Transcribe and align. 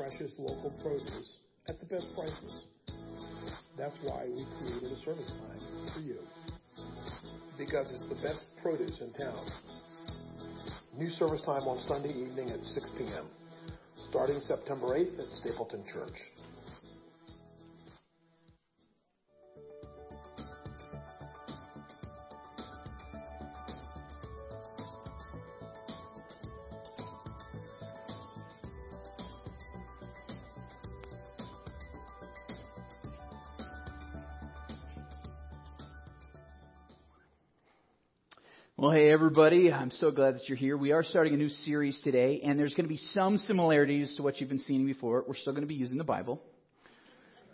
precious 0.00 0.32
local 0.38 0.72
produce 0.82 1.36
at 1.68 1.78
the 1.78 1.84
best 1.84 2.08
prices. 2.16 2.64
That's 3.76 3.96
why 4.02 4.24
we 4.24 4.46
created 4.56 4.96
a 4.96 4.96
service 5.04 5.28
time 5.28 5.60
for 5.92 6.00
you. 6.00 6.16
Because 7.58 7.92
it's 7.92 8.08
the 8.08 8.16
best 8.26 8.46
produce 8.62 8.98
in 9.02 9.12
town. 9.12 9.44
New 10.96 11.10
service 11.10 11.42
time 11.42 11.68
on 11.68 11.76
Sunday 11.86 12.16
evening 12.16 12.48
at 12.48 12.60
6 12.60 12.86
p.m., 12.96 13.28
starting 14.08 14.40
September 14.40 14.96
8th 14.96 15.20
at 15.20 15.28
Stapleton 15.44 15.84
Church. 15.92 16.16
Everybody. 39.10 39.72
I'm 39.72 39.90
so 39.90 40.12
glad 40.12 40.36
that 40.36 40.48
you're 40.48 40.56
here. 40.56 40.76
We 40.76 40.92
are 40.92 41.02
starting 41.02 41.34
a 41.34 41.36
new 41.36 41.48
series 41.48 42.00
today, 42.04 42.40
and 42.44 42.56
there's 42.56 42.74
going 42.74 42.84
to 42.84 42.88
be 42.88 43.00
some 43.12 43.38
similarities 43.38 44.14
to 44.16 44.22
what 44.22 44.40
you've 44.40 44.48
been 44.48 44.60
seeing 44.60 44.86
before. 44.86 45.24
We're 45.26 45.34
still 45.34 45.52
going 45.52 45.64
to 45.64 45.68
be 45.68 45.74
using 45.74 45.98
the 45.98 46.04
Bible. 46.04 46.40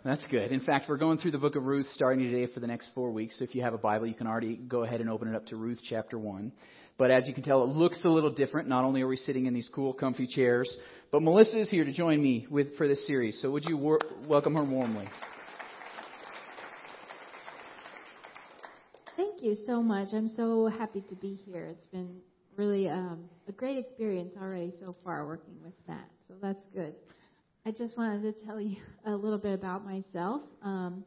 That's 0.05 0.25
good. 0.27 0.51
In 0.51 0.59
fact, 0.59 0.85
we're 0.87 0.97
going 0.97 1.17
through 1.17 1.31
the 1.31 1.39
book 1.39 1.55
of 1.55 1.63
Ruth 1.63 1.87
starting 1.95 2.23
today 2.23 2.53
for 2.53 2.59
the 2.59 2.67
next 2.67 2.89
four 2.93 3.09
weeks. 3.09 3.39
So 3.39 3.43
if 3.43 3.55
you 3.55 3.63
have 3.63 3.73
a 3.73 3.79
Bible, 3.79 4.05
you 4.05 4.13
can 4.13 4.27
already 4.27 4.55
go 4.55 4.83
ahead 4.83 5.01
and 5.01 5.09
open 5.09 5.29
it 5.29 5.35
up 5.35 5.47
to 5.47 5.55
Ruth 5.55 5.79
chapter 5.83 6.19
1. 6.19 6.51
But 6.99 7.09
as 7.09 7.27
you 7.27 7.33
can 7.33 7.41
tell, 7.41 7.63
it 7.63 7.69
looks 7.69 8.05
a 8.05 8.09
little 8.09 8.31
different. 8.31 8.69
Not 8.69 8.85
only 8.85 9.01
are 9.01 9.07
we 9.07 9.17
sitting 9.17 9.47
in 9.47 9.55
these 9.55 9.69
cool, 9.73 9.93
comfy 9.93 10.27
chairs, 10.27 10.71
but 11.11 11.23
Melissa 11.23 11.59
is 11.59 11.71
here 11.71 11.85
to 11.85 11.91
join 11.91 12.21
me 12.21 12.45
with, 12.51 12.77
for 12.77 12.87
this 12.87 13.07
series. 13.07 13.41
So 13.41 13.49
would 13.49 13.65
you 13.65 13.77
wor- 13.77 14.01
welcome 14.27 14.53
her 14.53 14.63
warmly? 14.63 15.07
Thank 19.39 19.55
you 19.59 19.65
so 19.67 19.83
much. 19.83 20.13
I'm 20.13 20.27
so 20.27 20.65
happy 20.65 21.01
to 21.01 21.15
be 21.15 21.35
here. 21.35 21.67
It's 21.67 21.85
been 21.85 22.21
really 22.55 22.89
um, 22.89 23.25
a 23.47 23.51
great 23.51 23.77
experience 23.77 24.33
already 24.35 24.73
so 24.83 24.95
far 25.03 25.27
working 25.27 25.53
with 25.63 25.75
Matt, 25.87 26.09
so 26.27 26.33
that's 26.41 26.65
good. 26.73 26.95
I 27.63 27.69
just 27.69 27.99
wanted 27.99 28.23
to 28.23 28.45
tell 28.45 28.59
you 28.59 28.77
a 29.05 29.11
little 29.11 29.37
bit 29.37 29.53
about 29.53 29.85
myself. 29.85 30.41
Um, 30.63 31.03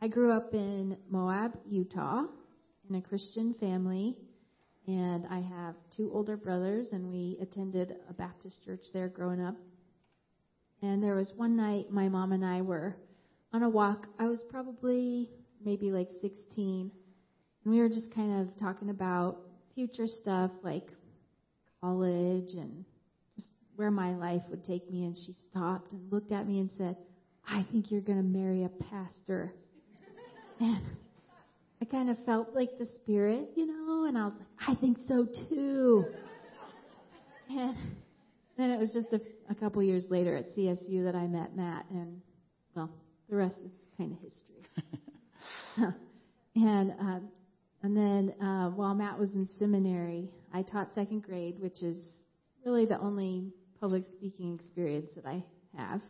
I 0.00 0.08
grew 0.08 0.32
up 0.32 0.54
in 0.54 0.96
Moab, 1.10 1.58
Utah, 1.68 2.24
in 2.88 2.94
a 2.94 3.02
Christian 3.02 3.52
family, 3.60 4.16
and 4.86 5.26
I 5.26 5.40
have 5.40 5.74
two 5.94 6.10
older 6.14 6.38
brothers, 6.38 6.92
and 6.92 7.10
we 7.10 7.36
attended 7.42 7.96
a 8.08 8.14
Baptist 8.14 8.64
church 8.64 8.86
there 8.94 9.08
growing 9.08 9.42
up. 9.42 9.56
And 10.80 11.02
there 11.02 11.16
was 11.16 11.34
one 11.36 11.54
night 11.54 11.90
my 11.90 12.08
mom 12.08 12.32
and 12.32 12.46
I 12.46 12.62
were 12.62 12.96
on 13.52 13.62
a 13.62 13.68
walk. 13.68 14.06
I 14.18 14.26
was 14.28 14.42
probably 14.42 15.28
maybe 15.62 15.92
like 15.92 16.08
16 16.22 16.92
and 17.68 17.76
we 17.76 17.82
were 17.82 17.90
just 17.90 18.14
kind 18.14 18.40
of 18.40 18.56
talking 18.58 18.88
about 18.88 19.40
future 19.74 20.06
stuff 20.06 20.50
like 20.62 20.88
college 21.82 22.54
and 22.54 22.82
just 23.36 23.50
where 23.76 23.90
my 23.90 24.14
life 24.14 24.40
would 24.48 24.64
take 24.64 24.90
me. 24.90 25.04
And 25.04 25.14
she 25.14 25.34
stopped 25.50 25.92
and 25.92 26.10
looked 26.10 26.32
at 26.32 26.48
me 26.48 26.60
and 26.60 26.70
said, 26.78 26.96
I 27.46 27.66
think 27.70 27.90
you're 27.90 28.00
going 28.00 28.16
to 28.16 28.24
marry 28.24 28.64
a 28.64 28.70
pastor. 28.70 29.52
and 30.60 30.80
I 31.82 31.84
kind 31.84 32.08
of 32.08 32.16
felt 32.24 32.54
like 32.54 32.70
the 32.78 32.86
spirit, 33.02 33.50
you 33.54 33.66
know, 33.66 34.06
and 34.06 34.16
I 34.16 34.24
was 34.24 34.34
like, 34.38 34.48
I 34.66 34.80
think 34.80 34.96
so 35.06 35.26
too. 35.50 36.06
and 37.50 37.76
then 38.56 38.70
it 38.70 38.78
was 38.78 38.94
just 38.94 39.12
a, 39.12 39.20
a 39.50 39.54
couple 39.54 39.82
years 39.82 40.04
later 40.08 40.34
at 40.34 40.56
CSU 40.56 41.04
that 41.04 41.14
I 41.14 41.26
met 41.26 41.54
Matt, 41.54 41.84
and 41.90 42.22
well, 42.74 42.88
the 43.28 43.36
rest 43.36 43.56
is 43.62 43.72
kind 43.98 44.12
of 44.12 44.18
history. 44.20 45.92
and 46.56 46.92
um, 46.98 47.28
and 47.82 47.96
then 47.96 48.34
uh, 48.40 48.70
while 48.70 48.94
Matt 48.94 49.18
was 49.18 49.34
in 49.34 49.46
seminary, 49.58 50.28
I 50.52 50.62
taught 50.62 50.94
second 50.94 51.22
grade, 51.22 51.60
which 51.60 51.82
is 51.82 52.02
really 52.64 52.86
the 52.86 52.98
only 52.98 53.52
public 53.80 54.04
speaking 54.10 54.54
experience 54.54 55.08
that 55.14 55.26
I 55.26 55.44
have. 55.76 56.02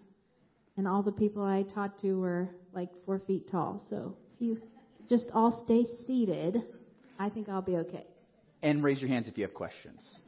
And 0.77 0.89
all 0.89 1.03
the 1.03 1.13
people 1.13 1.43
I 1.43 1.63
taught 1.63 1.99
to 2.01 2.19
were 2.19 2.49
like 2.73 2.89
four 3.05 3.19
feet 3.19 3.49
tall. 3.51 3.83
So 3.91 4.17
if 4.35 4.41
you 4.41 4.61
just 5.09 5.31
all 5.35 5.63
stay 5.65 5.85
seated, 6.07 6.63
I 7.19 7.29
think 7.29 7.49
I'll 7.49 7.63
be 7.63 7.77
okay. 7.77 8.07
And 8.63 8.83
raise 8.83 9.01
your 9.01 9.09
hands 9.09 9.29
if 9.29 9.37
you 9.37 9.45
have 9.45 9.55
questions. 9.55 10.21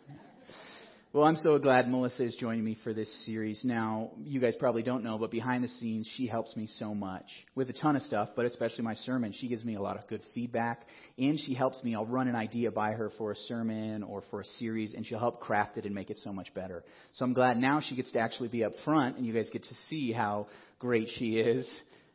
Well, 1.12 1.24
I'm 1.24 1.34
so 1.34 1.58
glad 1.58 1.88
Melissa 1.88 2.22
is 2.22 2.36
joining 2.36 2.62
me 2.62 2.78
for 2.84 2.94
this 2.94 3.12
series. 3.26 3.62
Now, 3.64 4.12
you 4.22 4.40
guys 4.40 4.54
probably 4.54 4.84
don't 4.84 5.02
know, 5.02 5.18
but 5.18 5.32
behind 5.32 5.64
the 5.64 5.68
scenes, 5.68 6.08
she 6.16 6.28
helps 6.28 6.54
me 6.54 6.68
so 6.78 6.94
much 6.94 7.24
with 7.56 7.68
a 7.68 7.72
ton 7.72 7.96
of 7.96 8.02
stuff, 8.02 8.28
but 8.36 8.46
especially 8.46 8.84
my 8.84 8.94
sermon. 8.94 9.32
She 9.32 9.48
gives 9.48 9.64
me 9.64 9.74
a 9.74 9.82
lot 9.82 9.96
of 9.98 10.06
good 10.06 10.22
feedback, 10.36 10.82
and 11.18 11.36
she 11.40 11.52
helps 11.52 11.82
me. 11.82 11.96
I'll 11.96 12.06
run 12.06 12.28
an 12.28 12.36
idea 12.36 12.70
by 12.70 12.92
her 12.92 13.10
for 13.18 13.32
a 13.32 13.36
sermon 13.36 14.04
or 14.04 14.22
for 14.30 14.42
a 14.42 14.44
series, 14.44 14.94
and 14.94 15.04
she'll 15.04 15.18
help 15.18 15.40
craft 15.40 15.78
it 15.78 15.84
and 15.84 15.92
make 15.92 16.10
it 16.10 16.18
so 16.22 16.32
much 16.32 16.54
better. 16.54 16.84
So 17.14 17.24
I'm 17.24 17.34
glad 17.34 17.56
now 17.56 17.80
she 17.80 17.96
gets 17.96 18.12
to 18.12 18.20
actually 18.20 18.48
be 18.48 18.62
up 18.62 18.72
front, 18.84 19.16
and 19.16 19.26
you 19.26 19.32
guys 19.32 19.50
get 19.52 19.64
to 19.64 19.74
see 19.88 20.12
how 20.12 20.46
great 20.78 21.08
she 21.16 21.38
is. 21.38 21.68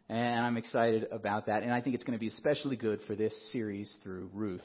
And 0.07 0.39
I'm 0.45 0.56
excited 0.56 1.07
about 1.12 1.47
that. 1.47 1.63
And 1.63 1.73
I 1.73 1.81
think 1.81 1.95
it's 1.95 2.06
going 2.06 2.17
to 2.17 2.22
be 2.22 2.29
especially 2.29 2.77
good 2.77 3.01
for 3.07 3.16
this 3.17 3.33
series 3.51 3.94
through 4.03 4.29
Ruth. 4.33 4.62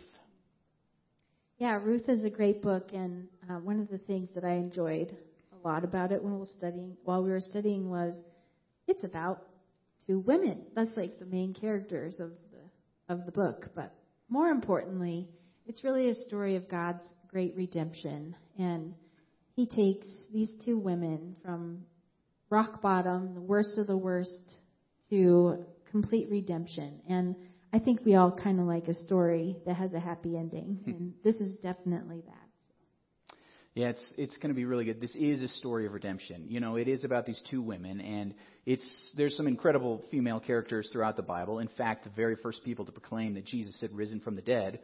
Yeah, 1.60 1.78
Ruth 1.84 2.09
is 2.09 2.25
a 2.25 2.31
great 2.31 2.62
book, 2.62 2.88
and 2.94 3.28
uh, 3.50 3.56
one 3.56 3.81
of 3.81 3.91
the 3.91 3.98
things 3.98 4.31
that 4.34 4.44
I 4.47 4.53
enjoyed 4.53 5.15
a 5.53 5.69
lot 5.69 5.84
about 5.84 6.10
it 6.10 6.25
when 6.25 6.32
we 6.32 6.38
were 6.38 6.47
studying, 6.56 6.97
while 7.04 7.22
we 7.22 7.28
were 7.28 7.38
studying, 7.38 7.91
was 7.91 8.16
it's 8.88 9.04
about 9.04 9.43
two 10.06 10.21
women. 10.21 10.62
That's 10.75 10.97
like 10.97 11.19
the 11.19 11.26
main 11.26 11.53
characters 11.53 12.19
of 12.19 12.31
the 12.50 13.12
of 13.12 13.26
the 13.26 13.32
book. 13.32 13.66
But 13.75 13.93
more 14.31 14.48
importantly, 14.48 15.28
it's 15.66 15.84
really 15.84 16.09
a 16.09 16.15
story 16.15 16.56
of 16.56 16.66
God's 16.66 17.06
great 17.28 17.54
redemption, 17.54 18.34
and 18.59 18.94
He 19.54 19.66
takes 19.66 20.06
these 20.32 20.50
two 20.65 20.78
women 20.78 21.37
from 21.44 21.81
rock 22.48 22.81
bottom, 22.81 23.34
the 23.34 23.42
worst 23.42 23.77
of 23.77 23.87
the 23.87 23.98
worst, 23.98 24.54
to 25.10 25.59
complete 25.91 26.31
redemption. 26.31 27.03
And 27.06 27.37
I 27.72 27.78
think 27.78 28.00
we 28.04 28.16
all 28.16 28.32
kind 28.32 28.58
of 28.58 28.66
like 28.66 28.88
a 28.88 28.94
story 28.94 29.56
that 29.66 29.75
has 29.76 29.92
a 29.92 30.00
happy 30.00 30.36
ending, 30.36 30.81
hmm. 30.84 30.91
and 30.91 31.14
this 31.22 31.36
is 31.36 31.56
definitely 31.56 32.22
that. 32.26 32.50
Yeah, 33.75 33.91
it's 33.91 34.14
it's 34.19 34.36
going 34.38 34.48
to 34.48 34.54
be 34.54 34.64
really 34.64 34.84
good. 34.84 35.00
This 35.00 35.14
is 35.14 35.42
a 35.42 35.48
story 35.48 35.86
of 35.86 35.92
redemption. 35.92 36.47
You 36.48 36.59
know, 36.59 36.75
it 36.75 36.88
is 36.88 37.04
about 37.04 37.25
these 37.25 37.41
two 37.50 37.62
women, 37.62 38.00
and 38.00 38.34
it's 38.66 38.84
there's 39.16 39.36
some 39.36 39.47
incredible 39.47 40.03
female 40.10 40.41
characters 40.41 40.88
throughout 40.92 41.16
the 41.16 41.22
Bible. 41.22 41.60
In 41.60 41.69
fact, 41.78 42.04
the 42.04 42.10
very 42.10 42.34
first 42.34 42.64
people 42.64 42.84
to 42.84 42.92
proclaim 42.92 43.34
that 43.34 43.47
Jesus 43.47 43.80
had 43.80 43.92
risen 43.92 44.19
from 44.20 44.34
the 44.34 44.42
dead 44.42 44.80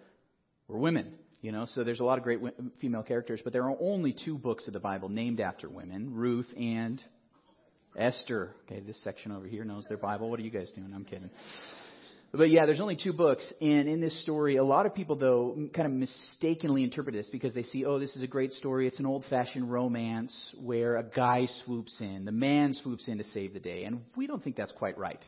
were 0.69 0.79
women. 0.79 1.15
You 1.43 1.51
know, 1.53 1.67
so 1.67 1.83
there's 1.83 2.01
a 2.01 2.05
lot 2.05 2.19
of 2.19 2.25
great 2.25 2.41
female 2.81 3.03
characters, 3.03 3.41
but 3.43 3.53
there 3.53 3.65
are 3.65 3.77
only 3.81 4.15
two 4.25 4.39
books 4.39 4.67
of 4.69 4.73
the 4.73 4.81
Bible 4.81 5.09
named 5.09 5.41
after 5.41 5.69
women: 5.69 6.15
Ruth 6.15 6.49
and 6.57 7.03
Esther. 7.99 8.55
Okay, 8.65 8.81
this 8.81 9.03
section 9.03 9.33
over 9.33 9.49
here 9.49 9.65
knows 9.65 9.87
their 9.89 9.99
Bible. 9.99 10.31
What 10.31 10.39
are 10.39 10.45
you 10.45 10.51
guys 10.51 10.71
doing? 10.71 10.93
I'm 10.95 11.05
kidding. 11.05 11.31
But 12.37 12.51
yeah, 12.51 12.67
there's 12.67 12.81
only 12.81 12.99
two 13.03 13.13
books, 13.13 13.51
and 13.61 13.89
in 13.89 14.01
this 14.01 14.21
story, 14.23 14.57
a 14.57 14.65
lot 14.65 14.85
of 14.85 14.95
people 14.95 15.17
though 15.17 15.57
kind 15.75 15.87
of 15.87 15.93
mistakenly 15.93 16.85
interpret 16.85 17.15
this 17.15 17.31
because 17.31 17.55
they 17.55 17.63
see, 17.63 17.85
oh, 17.85 17.99
this 17.99 18.15
is 18.15 18.23
a 18.23 18.27
great 18.27 18.53
story. 18.53 18.87
It's 18.87 18.99
an 18.99 19.07
old-fashioned 19.07 19.71
romance 19.71 20.55
where 20.61 20.97
a 20.97 21.03
guy 21.03 21.47
swoops 21.65 21.97
in, 22.01 22.25
the 22.25 22.33
man 22.33 22.75
swoops 22.75 23.09
in 23.09 23.19
to 23.19 23.25
save 23.25 23.55
the 23.55 23.61
day, 23.61 23.85
and 23.85 24.03
we 24.17 24.27
don't 24.27 24.43
think 24.43 24.57
that's 24.57 24.73
quite 24.73 24.99
right. 24.99 25.25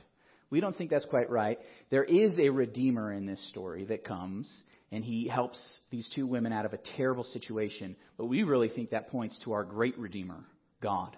We 0.51 0.61
don't 0.61 0.77
think 0.77 0.91
that's 0.91 1.07
quite 1.07 1.31
right. 1.31 1.59
There 1.91 2.05
is 2.05 2.39
a 2.39 2.51
redeemer 2.51 3.13
in 3.13 3.27
this 3.27 3.49
story 3.49 3.85
that 3.87 4.05
comes, 4.05 4.51
and 4.93 5.05
he 5.05 5.29
helps 5.29 5.61
these 5.91 6.11
two 6.15 6.27
women 6.27 6.53
out 6.53 6.67
of 6.67 6.73
a 6.73 6.79
terrible 6.97 7.25
situation. 7.25 7.97
But 8.17 8.27
we 8.27 8.43
really 8.43 8.69
think 8.69 8.91
that 8.91 9.11
points 9.11 9.39
to 9.45 9.53
our 9.53 9.65
great 9.65 9.99
redeemer, 9.99 10.45
God 10.83 11.17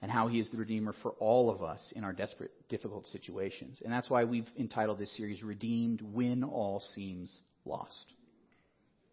and 0.00 0.10
how 0.10 0.28
he 0.28 0.38
is 0.38 0.48
the 0.50 0.56
Redeemer 0.56 0.94
for 1.02 1.12
all 1.18 1.50
of 1.50 1.62
us 1.62 1.80
in 1.96 2.04
our 2.04 2.12
desperate, 2.12 2.52
difficult 2.68 3.06
situations. 3.06 3.80
And 3.84 3.92
that's 3.92 4.10
why 4.10 4.24
we've 4.24 4.48
entitled 4.58 4.98
this 4.98 5.14
series 5.16 5.42
Redeemed 5.42 6.02
When 6.02 6.44
All 6.44 6.80
Seems 6.94 7.34
Lost. 7.64 8.12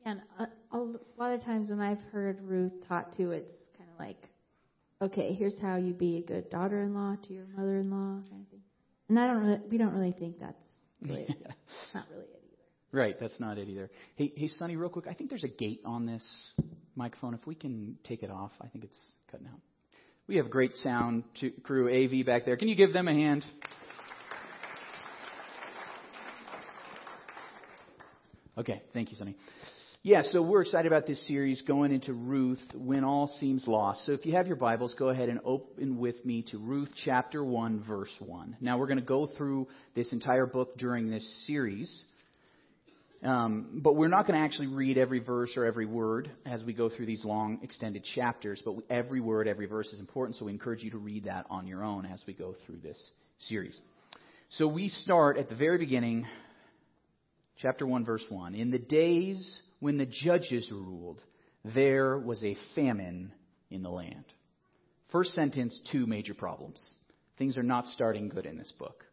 And 0.06 0.22
a, 0.40 0.48
a 0.72 0.78
lot 1.18 1.34
of 1.34 1.42
times 1.44 1.70
when 1.70 1.82
I've 1.82 2.02
heard 2.12 2.40
Ruth 2.42 2.74
taught 2.88 3.14
to, 3.18 3.32
it's 3.32 3.52
kind 3.78 3.90
of 3.92 4.00
like, 4.00 4.18
okay, 5.02 5.34
here's 5.34 5.60
how 5.60 5.78
you 5.78 5.94
be 5.94 6.18
a 6.18 6.22
good 6.22 6.50
daughter-in-law 6.50 7.18
to 7.28 7.34
your 7.34 7.46
mother-in-law, 7.56 8.30
kind 8.30 8.42
of 8.42 8.48
thing. 8.50 8.62
And 9.10 9.20
I 9.20 9.28
don't 9.28 9.44
really, 9.44 9.60
we 9.70 9.78
don't 9.78 9.94
really 9.94 10.12
think 10.12 10.40
that's 10.40 10.56
really, 11.02 11.28
not 11.94 12.06
really 12.12 12.24
it 12.24 12.42
either. 12.44 12.98
Right, 13.00 13.16
that's 13.20 13.40
not 13.40 13.58
it 13.58 13.68
either. 13.68 13.90
Hey, 14.16 14.32
hey, 14.36 14.48
Sonny, 14.48 14.76
real 14.76 14.90
quick, 14.90 15.08
I 15.08 15.14
think 15.14 15.30
there's 15.30 15.44
a 15.44 15.50
gate 15.50 15.82
on 15.86 16.06
this 16.06 16.26
microphone. 16.96 17.34
If 17.34 17.48
we 17.48 17.56
can 17.56 17.98
take 18.04 18.22
it 18.22 18.30
off, 18.30 18.52
I 18.62 18.68
think 18.68 18.84
it's 18.84 19.00
cutting 19.32 19.48
out. 19.48 19.60
We 20.28 20.38
have 20.38 20.50
great 20.50 20.76
sound 20.78 21.24
crew, 21.62 21.88
AV 21.88 22.26
back 22.26 22.46
there. 22.46 22.58
Can 22.58 22.68
you 22.68 22.76
give 22.76 22.94
them 22.94 23.08
a 23.08 23.14
hand? 23.14 23.46
Okay, 28.58 28.82
thank 28.92 29.12
you, 29.12 29.18
Sonny. 29.18 29.36
yeah, 30.02 30.24
so 30.24 30.42
we're 30.42 30.62
excited 30.62 30.92
about 30.92 31.06
this 31.06 31.28
series 31.28 31.62
going 31.62 31.92
into 31.92 32.14
Ruth 32.14 32.64
when 32.74 33.04
all 33.04 33.28
seems 33.40 33.68
lost. 33.68 34.04
So 34.08 34.14
if 34.14 34.26
you 34.26 34.34
have 34.34 34.48
your 34.48 34.56
Bibles, 34.56 34.96
go 34.98 35.10
ahead 35.10 35.30
and 35.30 35.42
open 35.46 36.00
with 36.00 36.26
me 36.26 36.44
to 36.50 36.58
Ruth 36.58 36.90
chapter 37.04 37.44
1, 37.46 37.84
verse 37.88 38.14
1. 38.18 38.58
Now 38.62 38.80
we're 38.80 38.88
going 38.88 38.98
to 38.98 39.06
go 39.06 39.28
through 39.28 39.68
this 39.94 40.12
entire 40.12 40.48
book 40.48 40.76
during 40.78 41.12
this 41.12 41.46
series. 41.46 42.04
Um, 43.26 43.82
but 43.82 43.96
we're 43.96 44.08
not 44.08 44.28
going 44.28 44.40
to 44.40 44.46
actually 44.46 44.68
read 44.68 45.00
every 45.00 45.20
verse 45.20 45.54
or 45.58 45.66
every 45.66 45.88
word 45.88 46.30
as 46.46 46.64
we 46.64 46.74
go 46.74 46.90
through 46.90 47.08
these 47.08 47.26
long, 47.26 47.60
extended 47.64 48.04
chapters. 48.14 48.62
But 48.64 48.76
every 48.88 49.20
word, 49.20 49.48
every 49.48 49.66
verse 49.66 49.88
is 49.88 50.00
important, 50.00 50.38
so 50.38 50.46
we 50.46 50.52
encourage 50.52 50.84
you 50.84 50.92
to 50.92 51.00
read 51.00 51.24
that 51.24 51.48
on 51.50 51.66
your 51.66 51.84
own 51.84 52.06
as 52.06 52.22
we 52.28 52.34
go 52.34 52.54
through 52.66 52.78
this 52.84 53.12
series. 53.40 53.80
So 54.52 54.68
we 54.68 54.90
start 54.90 55.38
at 55.40 55.50
the 55.50 55.56
very 55.56 55.80
beginning, 55.80 56.28
chapter 57.58 57.88
1, 57.88 58.06
verse 58.06 58.24
1. 58.30 58.54
In 58.54 58.70
the 58.70 58.78
days 58.78 59.60
when 59.80 59.98
the 59.98 60.06
judges 60.06 60.70
ruled, 60.72 61.20
there 61.74 62.20
was 62.20 62.44
a 62.44 62.56
famine 62.76 63.32
in 63.72 63.82
the 63.82 63.90
land. 63.90 64.26
First 65.12 65.32
sentence, 65.32 65.80
two 65.92 66.06
major 66.06 66.36
problems. 66.36 66.80
Things 67.40 67.58
are 67.58 67.64
not 67.64 67.88
starting 67.88 68.30
good 68.30 68.46
in 68.46 68.56
this 68.56 68.72
book. 68.78 69.04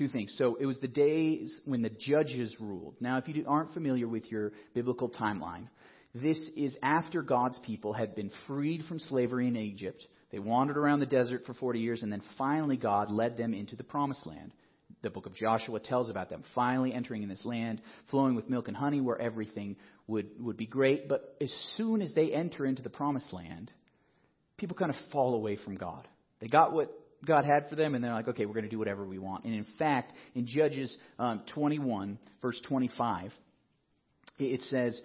Two 0.00 0.08
things. 0.08 0.32
So 0.38 0.56
it 0.58 0.64
was 0.64 0.78
the 0.78 0.88
days 0.88 1.60
when 1.66 1.82
the 1.82 1.90
judges 1.90 2.56
ruled. 2.58 2.94
Now, 3.00 3.18
if 3.18 3.28
you 3.28 3.44
aren't 3.46 3.74
familiar 3.74 4.08
with 4.08 4.32
your 4.32 4.52
biblical 4.72 5.10
timeline, 5.10 5.68
this 6.14 6.38
is 6.56 6.74
after 6.82 7.20
God's 7.20 7.58
people 7.66 7.92
had 7.92 8.14
been 8.14 8.30
freed 8.46 8.86
from 8.88 8.98
slavery 8.98 9.46
in 9.46 9.56
Egypt. 9.56 10.02
They 10.32 10.38
wandered 10.38 10.78
around 10.78 11.00
the 11.00 11.06
desert 11.06 11.42
for 11.44 11.52
40 11.52 11.80
years, 11.80 12.02
and 12.02 12.10
then 12.10 12.22
finally 12.38 12.78
God 12.78 13.10
led 13.10 13.36
them 13.36 13.52
into 13.52 13.76
the 13.76 13.84
promised 13.84 14.26
land 14.26 14.52
the 15.02 15.10
book 15.10 15.26
of 15.26 15.34
Joshua 15.34 15.80
tells 15.80 16.10
about 16.10 16.28
them 16.28 16.44
finally 16.54 16.92
entering 16.92 17.22
in 17.22 17.28
this 17.28 17.44
land, 17.44 17.80
flowing 18.10 18.34
with 18.34 18.48
milk 18.50 18.68
and 18.68 18.76
honey, 18.76 19.00
where 19.00 19.20
everything 19.20 19.76
would, 20.06 20.28
would 20.38 20.56
be 20.56 20.66
great. 20.66 21.08
But 21.08 21.36
as 21.40 21.52
soon 21.76 22.02
as 22.02 22.12
they 22.14 22.32
enter 22.32 22.66
into 22.66 22.82
the 22.82 22.90
promised 22.90 23.32
land, 23.32 23.70
people 24.56 24.76
kind 24.76 24.90
of 24.90 24.96
fall 25.12 25.34
away 25.34 25.56
from 25.56 25.76
God. 25.76 26.06
They 26.40 26.48
got 26.48 26.72
what 26.72 26.90
God 27.24 27.44
had 27.44 27.68
for 27.68 27.76
them, 27.76 27.94
and 27.94 28.02
they're 28.02 28.12
like, 28.12 28.28
okay, 28.28 28.46
we're 28.46 28.54
going 28.54 28.64
to 28.64 28.70
do 28.70 28.78
whatever 28.78 29.04
we 29.04 29.18
want. 29.18 29.44
And 29.44 29.54
in 29.54 29.66
fact, 29.78 30.12
in 30.34 30.46
Judges 30.46 30.96
um, 31.18 31.42
21, 31.54 32.18
verse 32.40 32.60
25, 32.66 33.32
it 34.38 34.62
says, 34.62 35.00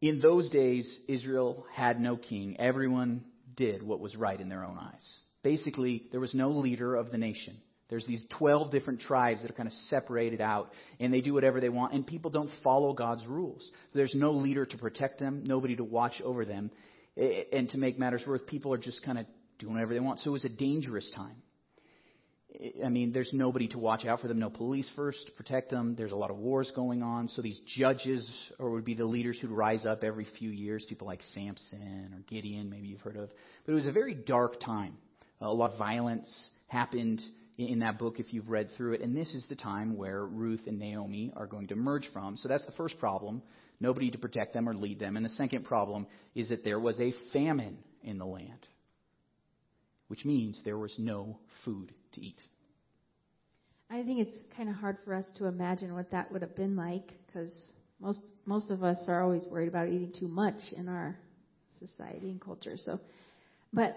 In 0.00 0.20
those 0.20 0.50
days, 0.50 0.98
Israel 1.06 1.64
had 1.74 2.00
no 2.00 2.16
king. 2.16 2.56
Everyone 2.58 3.24
did 3.56 3.82
what 3.82 4.00
was 4.00 4.16
right 4.16 4.40
in 4.40 4.48
their 4.48 4.64
own 4.64 4.78
eyes. 4.78 5.08
Basically, 5.42 6.04
there 6.10 6.20
was 6.20 6.34
no 6.34 6.50
leader 6.50 6.96
of 6.96 7.10
the 7.10 7.18
nation. 7.18 7.56
There's 7.88 8.06
these 8.06 8.24
12 8.38 8.70
different 8.70 9.00
tribes 9.00 9.42
that 9.42 9.50
are 9.50 9.54
kind 9.54 9.68
of 9.68 9.72
separated 9.88 10.40
out, 10.40 10.72
and 11.00 11.12
they 11.12 11.22
do 11.22 11.32
whatever 11.32 11.60
they 11.60 11.70
want, 11.70 11.94
and 11.94 12.06
people 12.06 12.30
don't 12.30 12.50
follow 12.62 12.92
God's 12.92 13.24
rules. 13.26 13.68
There's 13.94 14.14
no 14.14 14.32
leader 14.32 14.66
to 14.66 14.76
protect 14.76 15.18
them, 15.18 15.42
nobody 15.44 15.76
to 15.76 15.84
watch 15.84 16.20
over 16.22 16.44
them. 16.44 16.70
And 17.16 17.68
to 17.70 17.78
make 17.78 17.98
matters 17.98 18.22
worse, 18.26 18.42
people 18.46 18.72
are 18.74 18.78
just 18.78 19.02
kind 19.02 19.18
of 19.18 19.26
doing 19.58 19.74
whatever 19.74 19.94
they 19.94 20.00
want. 20.00 20.20
So 20.20 20.30
it 20.30 20.32
was 20.32 20.44
a 20.44 20.50
dangerous 20.50 21.10
time. 21.14 21.42
I 22.84 22.88
mean, 22.88 23.12
there's 23.12 23.30
nobody 23.32 23.68
to 23.68 23.78
watch 23.78 24.06
out 24.06 24.20
for 24.20 24.28
them, 24.28 24.38
no 24.38 24.48
police 24.48 24.90
first 24.96 25.26
to 25.26 25.32
protect 25.32 25.70
them. 25.70 25.94
There's 25.96 26.12
a 26.12 26.16
lot 26.16 26.30
of 26.30 26.38
wars 26.38 26.72
going 26.74 27.02
on. 27.02 27.28
So 27.28 27.42
these 27.42 27.60
judges, 27.76 28.28
or 28.58 28.70
would 28.70 28.86
be 28.86 28.94
the 28.94 29.04
leaders 29.04 29.38
who'd 29.38 29.50
rise 29.50 29.84
up 29.84 30.02
every 30.02 30.26
few 30.38 30.50
years, 30.50 30.84
people 30.88 31.06
like 31.06 31.20
Samson 31.34 32.12
or 32.14 32.22
Gideon, 32.26 32.70
maybe 32.70 32.88
you've 32.88 33.02
heard 33.02 33.16
of. 33.16 33.30
But 33.66 33.72
it 33.72 33.74
was 33.74 33.86
a 33.86 33.92
very 33.92 34.14
dark 34.14 34.60
time. 34.60 34.96
A 35.40 35.52
lot 35.52 35.72
of 35.72 35.78
violence 35.78 36.28
happened 36.68 37.20
in 37.58 37.80
that 37.80 37.98
book 37.98 38.18
if 38.18 38.32
you've 38.32 38.48
read 38.48 38.70
through 38.76 38.94
it. 38.94 39.02
And 39.02 39.16
this 39.16 39.34
is 39.34 39.44
the 39.48 39.56
time 39.56 39.96
where 39.96 40.24
Ruth 40.24 40.62
and 40.66 40.78
Naomi 40.78 41.32
are 41.36 41.46
going 41.46 41.68
to 41.68 41.74
emerge 41.74 42.08
from. 42.12 42.36
So 42.38 42.48
that's 42.48 42.64
the 42.66 42.72
first 42.72 42.98
problem 42.98 43.42
nobody 43.80 44.10
to 44.10 44.18
protect 44.18 44.54
them 44.54 44.68
or 44.68 44.74
lead 44.74 44.98
them. 44.98 45.16
And 45.16 45.24
the 45.24 45.30
second 45.30 45.64
problem 45.64 46.06
is 46.34 46.48
that 46.48 46.64
there 46.64 46.80
was 46.80 46.98
a 46.98 47.12
famine 47.32 47.78
in 48.02 48.18
the 48.18 48.26
land, 48.26 48.66
which 50.08 50.24
means 50.24 50.60
there 50.64 50.78
was 50.78 50.94
no 50.98 51.38
food 51.64 51.94
to 52.12 52.20
eat. 52.22 52.42
I 53.90 54.02
think 54.04 54.20
it's 54.20 54.42
kind 54.56 54.68
of 54.68 54.76
hard 54.76 54.98
for 55.04 55.14
us 55.14 55.30
to 55.36 55.46
imagine 55.46 55.94
what 55.94 56.10
that 56.10 56.30
would 56.30 56.42
have 56.42 56.54
been 56.54 56.76
like 56.76 57.14
because 57.26 57.52
most 58.00 58.20
most 58.46 58.70
of 58.70 58.82
us 58.82 58.98
are 59.08 59.22
always 59.22 59.46
worried 59.50 59.68
about 59.68 59.88
eating 59.88 60.12
too 60.12 60.28
much 60.28 60.72
in 60.72 60.88
our 60.88 61.16
society 61.78 62.30
and 62.30 62.40
culture. 62.40 62.76
So, 62.76 63.00
but 63.72 63.96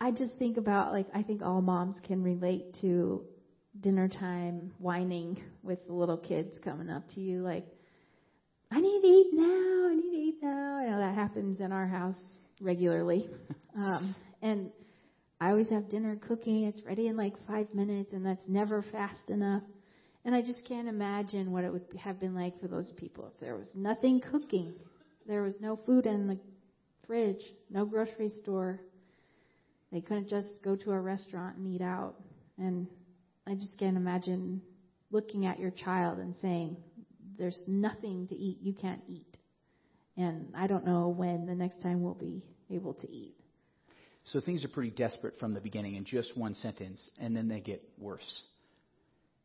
I 0.00 0.10
just 0.12 0.36
think 0.38 0.56
about 0.56 0.92
like 0.92 1.08
I 1.14 1.22
think 1.22 1.42
all 1.42 1.62
moms 1.62 1.96
can 2.02 2.22
relate 2.22 2.66
to 2.80 3.24
dinner 3.80 4.08
time 4.08 4.72
whining 4.78 5.38
with 5.62 5.84
the 5.86 5.92
little 5.92 6.18
kids 6.18 6.58
coming 6.58 6.90
up 6.90 7.06
to 7.10 7.20
you 7.20 7.42
like 7.42 7.64
I 8.70 8.80
need 8.80 9.00
to 9.00 9.06
eat 9.06 9.28
now, 9.32 9.88
I 9.88 9.94
need 9.94 10.10
to 10.10 10.16
eat 10.16 10.36
now. 10.42 10.76
I 10.76 10.86
know 10.86 10.98
that 10.98 11.14
happens 11.14 11.60
in 11.60 11.72
our 11.72 11.86
house 11.86 12.38
regularly. 12.60 13.28
Um 13.74 14.16
and 14.42 14.70
I 15.40 15.50
always 15.50 15.68
have 15.70 15.88
dinner 15.88 16.16
cooking, 16.16 16.64
it's 16.64 16.84
ready 16.84 17.06
in 17.08 17.16
like 17.16 17.36
5 17.46 17.72
minutes 17.72 18.12
and 18.12 18.24
that's 18.24 18.48
never 18.48 18.82
fast 18.82 19.30
enough. 19.30 19.62
And 20.24 20.34
I 20.34 20.42
just 20.42 20.64
can't 20.64 20.88
imagine 20.88 21.52
what 21.52 21.64
it 21.64 21.72
would 21.72 21.82
have 21.98 22.18
been 22.18 22.34
like 22.34 22.58
for 22.58 22.68
those 22.68 22.92
people 22.92 23.26
if 23.26 23.38
there 23.38 23.56
was 23.56 23.74
nothing 23.74 24.20
cooking. 24.20 24.74
There 25.26 25.42
was 25.42 25.60
no 25.60 25.76
food 25.76 26.06
in 26.06 26.26
the 26.26 26.38
fridge, 27.06 27.54
no 27.70 27.84
grocery 27.86 28.28
store, 28.28 28.82
they 29.90 30.00
couldn't 30.00 30.28
just 30.28 30.60
go 30.62 30.74
to 30.76 30.92
a 30.92 31.00
restaurant 31.00 31.56
and 31.56 31.66
eat 31.66 31.80
out. 31.80 32.14
And 32.58 32.88
I 33.46 33.54
just 33.54 33.76
can't 33.78 33.96
imagine 33.96 34.62
looking 35.10 35.46
at 35.46 35.58
your 35.58 35.70
child 35.70 36.18
and 36.18 36.36
saying, 36.36 36.76
There's 37.36 37.62
nothing 37.66 38.26
to 38.28 38.36
eat. 38.36 38.58
You 38.60 38.74
can't 38.74 39.02
eat. 39.06 39.38
And 40.16 40.50
I 40.54 40.66
don't 40.66 40.84
know 40.84 41.08
when 41.08 41.46
the 41.46 41.54
next 41.54 41.78
time 41.80 42.02
we'll 42.02 42.14
be 42.14 42.44
able 42.70 42.94
to 42.94 43.10
eat. 43.10 43.34
So 44.32 44.40
things 44.40 44.64
are 44.64 44.68
pretty 44.68 44.90
desperate 44.90 45.38
from 45.38 45.54
the 45.54 45.60
beginning 45.60 45.94
in 45.94 46.04
just 46.04 46.36
one 46.36 46.54
sentence, 46.54 47.08
and 47.18 47.34
then 47.34 47.48
they 47.48 47.60
get 47.60 47.82
worse. 47.98 48.42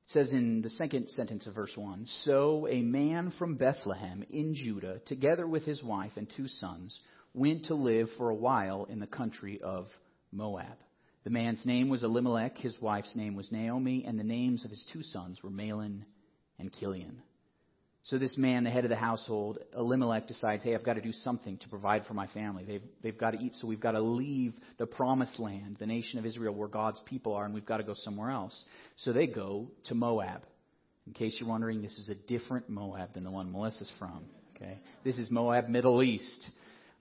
It 0.05 0.11
says 0.11 0.31
in 0.33 0.61
the 0.61 0.69
second 0.71 1.09
sentence 1.09 1.47
of 1.47 1.55
verse 1.55 1.71
1 1.75 2.05
So 2.23 2.67
a 2.67 2.81
man 2.81 3.31
from 3.39 3.55
Bethlehem 3.55 4.25
in 4.29 4.55
Judah, 4.55 4.99
together 5.05 5.47
with 5.47 5.63
his 5.63 5.81
wife 5.81 6.11
and 6.17 6.27
two 6.35 6.49
sons, 6.49 6.99
went 7.33 7.65
to 7.65 7.75
live 7.75 8.09
for 8.17 8.29
a 8.29 8.35
while 8.35 8.85
in 8.89 8.99
the 8.99 9.07
country 9.07 9.61
of 9.61 9.87
Moab. 10.33 10.77
The 11.23 11.29
man's 11.29 11.65
name 11.65 11.87
was 11.87 12.03
Elimelech, 12.03 12.57
his 12.57 12.75
wife's 12.81 13.15
name 13.15 13.35
was 13.35 13.49
Naomi, 13.51 14.03
and 14.05 14.19
the 14.19 14.25
names 14.25 14.65
of 14.65 14.71
his 14.71 14.85
two 14.91 15.03
sons 15.03 15.41
were 15.41 15.49
Mahlon 15.49 16.03
and 16.59 16.73
Chilion. 16.73 17.21
So 18.07 18.17
this 18.17 18.37
man, 18.37 18.65
the 18.65 18.69
head 18.69 18.83
of 18.83 18.89
the 18.89 18.97
household, 18.97 19.59
Elimelech, 19.77 20.27
decides, 20.27 20.61
hey, 20.61 20.75
I've 20.75 20.83
got 20.83 20.95
to 20.95 21.01
do 21.01 21.13
something 21.13 21.57
to 21.59 21.69
provide 21.69 22.05
for 22.05 22.13
my 22.13 22.27
family. 22.27 22.65
They've, 22.65 22.83
they've 23.01 23.17
got 23.17 23.31
to 23.31 23.39
eat, 23.39 23.53
so 23.55 23.67
we've 23.67 23.79
got 23.79 23.93
to 23.93 24.01
leave 24.01 24.53
the 24.77 24.85
promised 24.85 25.39
land, 25.39 25.77
the 25.79 25.85
nation 25.85 26.19
of 26.19 26.25
Israel, 26.25 26.53
where 26.53 26.67
God's 26.67 26.99
people 27.05 27.33
are, 27.33 27.45
and 27.45 27.53
we've 27.53 27.65
got 27.65 27.77
to 27.77 27.83
go 27.83 27.93
somewhere 27.95 28.29
else. 28.29 28.65
So 28.97 29.13
they 29.13 29.25
go 29.25 29.69
to 29.85 29.95
Moab. 29.95 30.41
In 31.07 31.13
case 31.13 31.37
you're 31.39 31.47
wondering, 31.47 31.81
this 31.81 31.97
is 31.97 32.09
a 32.09 32.15
different 32.15 32.69
Moab 32.69 33.13
than 33.13 33.23
the 33.23 33.31
one 33.31 33.51
Melissa's 33.51 33.91
from. 33.97 34.25
Okay, 34.55 34.79
This 35.05 35.17
is 35.17 35.31
Moab, 35.31 35.69
Middle 35.69 36.03
East, 36.03 36.49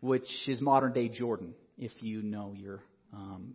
which 0.01 0.29
is 0.47 0.61
modern 0.61 0.93
day 0.93 1.09
Jordan, 1.09 1.55
if 1.79 1.93
you 2.01 2.23
know 2.23 2.55
your 2.57 2.81
um, 3.13 3.55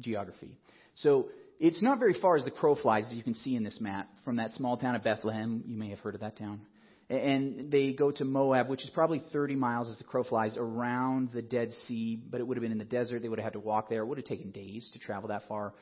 geography. 0.00 0.56
So 0.96 1.28
it's 1.58 1.82
not 1.82 1.98
very 1.98 2.14
far 2.20 2.36
as 2.36 2.44
the 2.44 2.50
crow 2.50 2.74
flies, 2.74 3.06
as 3.06 3.14
you 3.14 3.22
can 3.22 3.34
see 3.34 3.56
in 3.56 3.64
this 3.64 3.80
map, 3.80 4.08
from 4.24 4.36
that 4.36 4.54
small 4.54 4.76
town 4.76 4.94
of 4.94 5.02
Bethlehem. 5.02 5.62
You 5.66 5.76
may 5.76 5.90
have 5.90 6.00
heard 6.00 6.14
of 6.14 6.20
that 6.20 6.38
town. 6.38 6.60
And 7.08 7.70
they 7.70 7.92
go 7.92 8.10
to 8.10 8.24
Moab, 8.24 8.68
which 8.68 8.82
is 8.82 8.90
probably 8.90 9.22
30 9.32 9.54
miles 9.54 9.88
as 9.88 9.96
the 9.96 10.04
crow 10.04 10.24
flies 10.24 10.56
around 10.56 11.30
the 11.32 11.42
Dead 11.42 11.70
Sea, 11.86 12.20
but 12.28 12.40
it 12.40 12.46
would 12.46 12.56
have 12.56 12.62
been 12.62 12.72
in 12.72 12.78
the 12.78 12.84
desert. 12.84 13.22
They 13.22 13.28
would 13.28 13.38
have 13.38 13.44
had 13.44 13.52
to 13.52 13.60
walk 13.60 13.88
there. 13.88 14.02
It 14.02 14.06
would 14.06 14.18
have 14.18 14.26
taken 14.26 14.50
days 14.50 14.90
to 14.92 14.98
travel 14.98 15.28
that 15.28 15.42
far. 15.48 15.72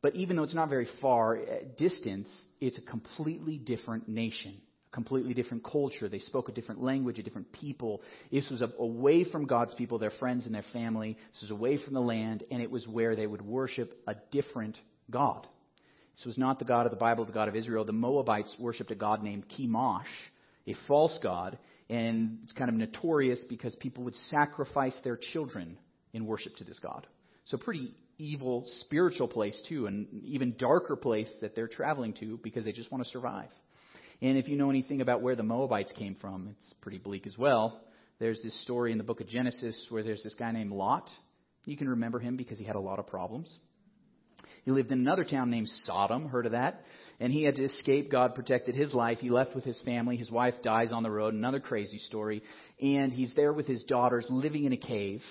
But 0.00 0.14
even 0.14 0.36
though 0.36 0.44
it's 0.44 0.54
not 0.54 0.68
very 0.68 0.86
far 1.00 1.36
eh, 1.36 1.64
distance, 1.76 2.28
it's 2.60 2.78
a 2.78 2.82
completely 2.82 3.58
different 3.58 4.08
nation 4.08 4.60
a 4.90 4.94
completely 4.94 5.34
different 5.34 5.64
culture. 5.64 6.08
They 6.08 6.18
spoke 6.18 6.48
a 6.48 6.52
different 6.52 6.82
language, 6.82 7.18
a 7.18 7.22
different 7.22 7.52
people. 7.52 8.00
This 8.32 8.48
was 8.50 8.62
away 8.78 9.24
from 9.24 9.46
God's 9.46 9.74
people, 9.74 9.98
their 9.98 10.12
friends 10.12 10.46
and 10.46 10.54
their 10.54 10.64
family. 10.72 11.16
This 11.32 11.42
was 11.42 11.50
away 11.50 11.78
from 11.82 11.94
the 11.94 12.00
land, 12.00 12.44
and 12.50 12.62
it 12.62 12.70
was 12.70 12.86
where 12.86 13.14
they 13.14 13.26
would 13.26 13.42
worship 13.42 13.92
a 14.06 14.14
different 14.30 14.78
God. 15.10 15.46
This 16.16 16.26
was 16.26 16.38
not 16.38 16.58
the 16.58 16.64
God 16.64 16.86
of 16.86 16.90
the 16.90 16.98
Bible, 16.98 17.24
the 17.24 17.32
God 17.32 17.48
of 17.48 17.56
Israel. 17.56 17.84
The 17.84 17.92
Moabites 17.92 18.54
worshipped 18.58 18.90
a 18.90 18.96
God 18.96 19.22
named 19.22 19.44
Chemosh, 19.56 20.02
a 20.66 20.74
false 20.86 21.18
God, 21.22 21.58
and 21.88 22.40
it's 22.42 22.52
kind 22.52 22.68
of 22.68 22.74
notorious 22.74 23.44
because 23.48 23.74
people 23.76 24.04
would 24.04 24.16
sacrifice 24.30 24.98
their 25.04 25.16
children 25.16 25.78
in 26.12 26.26
worship 26.26 26.56
to 26.56 26.64
this 26.64 26.78
God. 26.80 27.06
So 27.44 27.56
pretty 27.56 27.94
evil 28.18 28.64
spiritual 28.80 29.28
place 29.28 29.60
too, 29.68 29.86
and 29.86 30.08
even 30.24 30.56
darker 30.58 30.96
place 30.96 31.30
that 31.40 31.54
they're 31.54 31.68
traveling 31.68 32.12
to 32.14 32.38
because 32.42 32.64
they 32.64 32.72
just 32.72 32.90
want 32.90 33.04
to 33.04 33.10
survive. 33.10 33.48
And 34.20 34.36
if 34.36 34.48
you 34.48 34.56
know 34.56 34.70
anything 34.70 35.00
about 35.00 35.22
where 35.22 35.36
the 35.36 35.44
Moabites 35.44 35.92
came 35.92 36.16
from, 36.16 36.48
it's 36.50 36.72
pretty 36.80 36.98
bleak 36.98 37.26
as 37.26 37.38
well. 37.38 37.80
There's 38.18 38.42
this 38.42 38.60
story 38.62 38.90
in 38.90 38.98
the 38.98 39.04
book 39.04 39.20
of 39.20 39.28
Genesis 39.28 39.86
where 39.90 40.02
there's 40.02 40.24
this 40.24 40.34
guy 40.34 40.50
named 40.50 40.72
Lot. 40.72 41.08
You 41.64 41.76
can 41.76 41.88
remember 41.88 42.18
him 42.18 42.36
because 42.36 42.58
he 42.58 42.64
had 42.64 42.74
a 42.74 42.80
lot 42.80 42.98
of 42.98 43.06
problems. 43.06 43.56
He 44.68 44.72
lived 44.72 44.92
in 44.92 44.98
another 44.98 45.24
town 45.24 45.48
named 45.48 45.70
Sodom. 45.86 46.28
Heard 46.28 46.44
of 46.44 46.52
that? 46.52 46.82
And 47.20 47.32
he 47.32 47.42
had 47.42 47.56
to 47.56 47.64
escape. 47.64 48.10
God 48.10 48.34
protected 48.34 48.74
his 48.74 48.92
life. 48.92 49.16
He 49.16 49.30
left 49.30 49.54
with 49.54 49.64
his 49.64 49.80
family. 49.80 50.18
His 50.18 50.30
wife 50.30 50.56
dies 50.62 50.92
on 50.92 51.02
the 51.02 51.10
road. 51.10 51.32
Another 51.32 51.58
crazy 51.58 51.96
story. 51.96 52.42
And 52.78 53.10
he's 53.10 53.34
there 53.34 53.54
with 53.54 53.66
his 53.66 53.82
daughters 53.84 54.26
living 54.28 54.66
in 54.66 54.74
a 54.74 54.76
cave. 54.76 55.22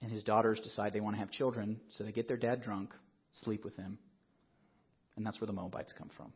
And 0.00 0.10
his 0.10 0.24
daughters 0.24 0.58
decide 0.60 0.94
they 0.94 1.00
want 1.00 1.16
to 1.16 1.20
have 1.20 1.30
children, 1.30 1.78
so 1.90 2.02
they 2.02 2.12
get 2.12 2.28
their 2.28 2.38
dad 2.38 2.62
drunk, 2.62 2.94
sleep 3.42 3.62
with 3.62 3.76
him. 3.76 3.98
And 5.16 5.26
that's 5.26 5.38
where 5.38 5.48
the 5.48 5.52
Moabites 5.52 5.92
come 5.92 6.10
from. 6.16 6.32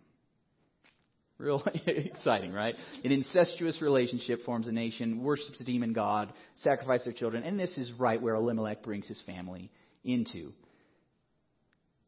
Real 1.39 1.65
exciting, 1.87 2.53
right? 2.53 2.75
An 3.03 3.13
incestuous 3.13 3.81
relationship 3.81 4.43
forms 4.43 4.69
a 4.69 4.73
nation, 4.73 5.23
worships 5.23 5.59
a 5.59 5.65
demon 5.65 5.95
god, 5.95 6.31
sacrifices 6.59 7.07
their 7.07 7.15
children, 7.15 7.45
and 7.45 7.59
this 7.59 7.79
is 7.79 7.91
right 7.99 8.21
where 8.21 8.35
Elimelech 8.35 8.83
brings 8.83 9.09
his 9.09 9.23
family 9.23 9.71
into. 10.05 10.53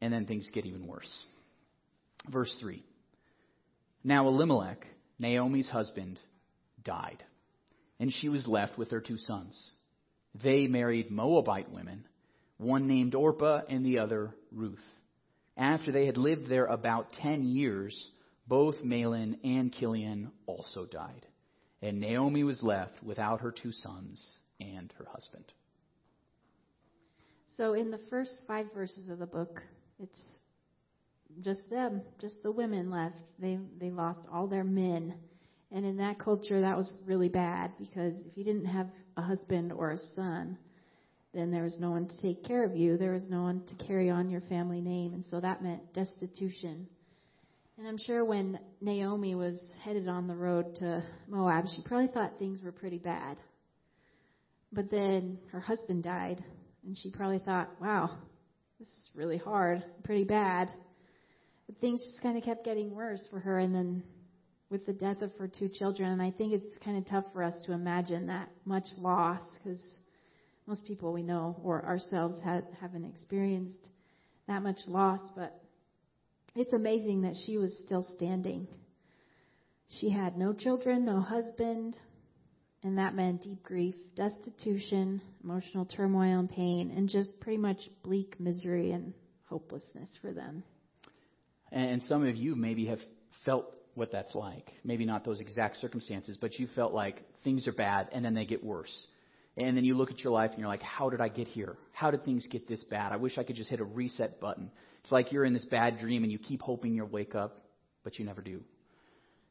And 0.01 0.13
then 0.13 0.25
things 0.25 0.49
get 0.53 0.65
even 0.65 0.87
worse. 0.87 1.25
Verse 2.31 2.55
3. 2.59 2.83
Now 4.03 4.27
Elimelech, 4.27 4.85
Naomi's 5.17 5.69
husband, 5.69 6.19
died, 6.83 7.23
and 7.99 8.13
she 8.13 8.29
was 8.29 8.47
left 8.47 8.77
with 8.77 8.91
her 8.91 9.01
two 9.01 9.17
sons. 9.17 9.71
They 10.43 10.67
married 10.67 11.09
Moabite 11.09 11.71
women, 11.71 12.05
one 12.57 12.87
named 12.87 13.15
Orpah 13.15 13.61
and 13.67 13.85
the 13.85 13.99
other 13.99 14.35
Ruth. 14.51 14.83
After 15.57 15.91
they 15.91 16.05
had 16.05 16.17
lived 16.17 16.49
there 16.49 16.65
about 16.65 17.13
ten 17.13 17.43
years, 17.43 18.09
both 18.47 18.83
Mahlon 18.83 19.39
and 19.43 19.73
Chilion 19.73 20.31
also 20.45 20.85
died. 20.85 21.25
And 21.81 21.99
Naomi 21.99 22.43
was 22.43 22.61
left 22.61 23.01
without 23.03 23.41
her 23.41 23.51
two 23.51 23.71
sons 23.71 24.23
and 24.59 24.93
her 24.97 25.05
husband. 25.05 25.45
So, 27.57 27.73
in 27.73 27.89
the 27.89 27.99
first 28.09 28.37
five 28.47 28.67
verses 28.73 29.09
of 29.09 29.19
the 29.19 29.25
book, 29.25 29.61
it's 29.99 30.21
just 31.41 31.69
them, 31.69 32.01
just 32.19 32.41
the 32.43 32.51
women 32.51 32.89
left. 32.89 33.21
They 33.39 33.59
they 33.79 33.91
lost 33.91 34.19
all 34.31 34.47
their 34.47 34.63
men, 34.63 35.15
and 35.71 35.85
in 35.85 35.97
that 35.97 36.19
culture, 36.19 36.61
that 36.61 36.77
was 36.77 36.91
really 37.05 37.29
bad 37.29 37.71
because 37.77 38.15
if 38.25 38.37
you 38.37 38.43
didn't 38.43 38.65
have 38.65 38.87
a 39.17 39.21
husband 39.21 39.71
or 39.71 39.91
a 39.91 39.97
son, 40.15 40.57
then 41.33 41.51
there 41.51 41.63
was 41.63 41.77
no 41.79 41.91
one 41.91 42.07
to 42.07 42.21
take 42.21 42.43
care 42.43 42.63
of 42.63 42.75
you. 42.75 42.97
There 42.97 43.11
was 43.11 43.27
no 43.29 43.41
one 43.41 43.61
to 43.67 43.75
carry 43.85 44.09
on 44.09 44.29
your 44.29 44.41
family 44.41 44.81
name, 44.81 45.13
and 45.13 45.25
so 45.25 45.39
that 45.39 45.61
meant 45.61 45.81
destitution. 45.93 46.87
And 47.77 47.87
I'm 47.87 47.97
sure 47.97 48.23
when 48.23 48.57
Naomi 48.79 49.35
was 49.35 49.61
headed 49.83 50.07
on 50.07 50.27
the 50.27 50.35
road 50.35 50.65
to 50.75 51.03
Moab, 51.27 51.65
she 51.67 51.81
probably 51.81 52.07
thought 52.07 52.31
things 52.39 52.61
were 52.61 52.71
pretty 52.71 52.99
bad. 52.99 53.37
But 54.71 54.89
then 54.89 55.37
her 55.51 55.59
husband 55.59 56.03
died, 56.03 56.43
and 56.85 56.97
she 56.97 57.09
probably 57.09 57.39
thought, 57.39 57.67
wow, 57.81 58.11
this 58.85 58.93
is 58.93 59.09
really 59.15 59.37
hard, 59.37 59.83
pretty 60.03 60.23
bad. 60.23 60.71
But 61.65 61.77
things 61.79 62.05
just 62.05 62.21
kind 62.21 62.37
of 62.37 62.43
kept 62.43 62.63
getting 62.63 62.91
worse 62.93 63.21
for 63.31 63.39
her, 63.39 63.57
and 63.57 63.73
then 63.73 64.03
with 64.69 64.85
the 64.85 64.93
death 64.93 65.21
of 65.21 65.31
her 65.37 65.47
two 65.47 65.69
children, 65.69 66.11
and 66.11 66.21
I 66.21 66.31
think 66.31 66.53
it's 66.53 66.77
kind 66.83 66.97
of 66.97 67.05
tough 67.05 67.25
for 67.33 67.41
us 67.41 67.55
to 67.65 67.71
imagine 67.71 68.27
that 68.27 68.49
much 68.63 68.85
loss 68.97 69.41
because 69.57 69.79
most 70.67 70.83
people 70.85 71.13
we 71.13 71.23
know 71.23 71.55
or 71.63 71.83
ourselves 71.85 72.37
have, 72.43 72.63
haven't 72.79 73.05
experienced 73.05 73.89
that 74.47 74.61
much 74.61 74.79
loss, 74.87 75.21
but 75.35 75.55
it's 76.55 76.73
amazing 76.73 77.21
that 77.21 77.35
she 77.45 77.57
was 77.57 77.75
still 77.85 78.05
standing. 78.15 78.67
She 79.99 80.09
had 80.09 80.37
no 80.37 80.53
children, 80.53 81.05
no 81.05 81.21
husband, 81.21 81.97
and 82.85 82.99
that 82.99 83.15
meant 83.15 83.41
deep 83.41 83.63
grief, 83.63 83.95
destitution, 84.15 85.19
emotional 85.43 85.85
turmoil 85.85 86.39
and 86.39 86.49
pain, 86.49 86.93
and 86.95 87.09
just 87.09 87.37
pretty 87.39 87.57
much 87.57 87.79
bleak 88.03 88.39
misery 88.39 88.91
and 88.91 89.11
hopelessness 89.45 90.15
for 90.21 90.31
them. 90.31 90.63
And 91.71 92.01
some 92.03 92.25
of 92.25 92.35
you 92.35 92.55
maybe 92.55 92.85
have 92.85 92.99
felt 93.43 93.65
what 93.95 94.11
that's 94.11 94.35
like. 94.35 94.71
Maybe 94.83 95.03
not 95.03 95.25
those 95.25 95.39
exact 95.39 95.77
circumstances, 95.77 96.37
but 96.39 96.59
you 96.59 96.67
felt 96.75 96.93
like 96.93 97.23
things 97.43 97.67
are 97.67 97.73
bad 97.73 98.09
and 98.11 98.23
then 98.23 98.35
they 98.35 98.45
get 98.45 98.63
worse. 98.63 99.07
And 99.57 99.75
then 99.75 99.83
you 99.83 99.95
look 99.95 100.11
at 100.11 100.19
your 100.19 100.33
life 100.33 100.51
and 100.51 100.59
you're 100.59 100.67
like, 100.67 100.83
how 100.83 101.09
did 101.09 101.21
I 101.21 101.29
get 101.29 101.47
here? 101.47 101.77
How 101.91 102.11
did 102.11 102.23
things 102.23 102.47
get 102.51 102.67
this 102.67 102.83
bad? 102.83 103.11
I 103.11 103.15
wish 103.15 103.39
I 103.39 103.43
could 103.43 103.55
just 103.55 103.71
hit 103.71 103.79
a 103.79 103.85
reset 103.85 104.39
button. 104.39 104.69
It's 105.01 105.11
like 105.11 105.31
you're 105.31 105.45
in 105.45 105.53
this 105.53 105.65
bad 105.65 105.97
dream 105.97 106.21
and 106.21 106.31
you 106.31 106.37
keep 106.37 106.61
hoping 106.61 106.93
you'll 106.93 107.07
wake 107.07 107.33
up, 107.33 107.65
but 108.03 108.19
you 108.19 108.25
never 108.25 108.41
do. 108.41 108.61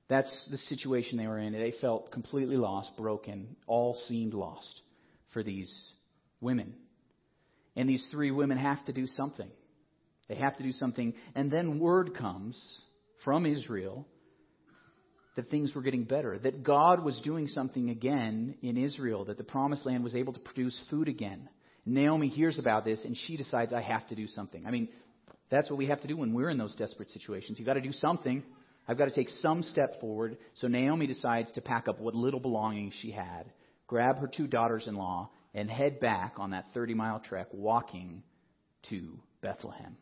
That's 0.08 0.48
the 0.50 0.58
situation 0.58 1.16
they 1.16 1.26
were 1.26 1.38
in. 1.38 1.52
They 1.52 1.74
felt 1.80 2.12
completely 2.12 2.56
lost, 2.56 2.90
broken. 2.96 3.56
All 3.66 3.96
seemed 4.06 4.34
lost 4.34 4.82
for 5.32 5.42
these 5.42 5.92
women. 6.40 6.74
And 7.76 7.88
these 7.88 8.06
three 8.10 8.30
women 8.30 8.58
have 8.58 8.84
to 8.86 8.92
do 8.92 9.06
something. 9.06 9.48
They 10.28 10.36
have 10.36 10.56
to 10.58 10.62
do 10.62 10.72
something. 10.72 11.14
And 11.34 11.50
then 11.50 11.78
word 11.78 12.14
comes 12.16 12.62
from 13.24 13.46
Israel 13.46 14.06
that 15.36 15.48
things 15.48 15.74
were 15.74 15.82
getting 15.82 16.04
better, 16.04 16.38
that 16.38 16.62
God 16.62 17.02
was 17.02 17.20
doing 17.24 17.48
something 17.48 17.90
again 17.90 18.54
in 18.62 18.76
Israel, 18.76 19.24
that 19.24 19.38
the 19.38 19.44
promised 19.44 19.84
land 19.84 20.04
was 20.04 20.14
able 20.14 20.32
to 20.32 20.40
produce 20.40 20.78
food 20.90 21.08
again. 21.08 21.48
Naomi 21.84 22.28
hears 22.28 22.58
about 22.58 22.84
this 22.84 23.04
and 23.04 23.16
she 23.26 23.36
decides, 23.36 23.72
I 23.72 23.80
have 23.80 24.06
to 24.08 24.14
do 24.14 24.26
something. 24.28 24.64
I 24.64 24.70
mean, 24.70 24.88
that's 25.50 25.68
what 25.68 25.76
we 25.76 25.86
have 25.86 26.00
to 26.02 26.08
do 26.08 26.16
when 26.16 26.34
we're 26.34 26.50
in 26.50 26.58
those 26.58 26.74
desperate 26.76 27.10
situations. 27.10 27.58
You've 27.58 27.66
got 27.66 27.74
to 27.74 27.80
do 27.80 27.92
something. 27.92 28.44
I've 28.86 28.98
got 28.98 29.06
to 29.06 29.14
take 29.14 29.30
some 29.40 29.62
step 29.62 30.00
forward. 30.00 30.36
So 30.54 30.68
Naomi 30.68 31.06
decides 31.06 31.52
to 31.52 31.60
pack 31.60 31.88
up 31.88 32.00
what 32.00 32.14
little 32.14 32.40
belongings 32.40 32.94
she 33.00 33.10
had, 33.10 33.44
grab 33.86 34.18
her 34.18 34.26
two 34.28 34.46
daughters 34.46 34.86
in 34.86 34.96
law, 34.96 35.30
and 35.54 35.70
head 35.70 36.00
back 36.00 36.34
on 36.38 36.50
that 36.50 36.66
30 36.74 36.94
mile 36.94 37.20
trek 37.20 37.48
walking 37.52 38.22
to 38.90 39.18
Bethlehem. 39.40 39.96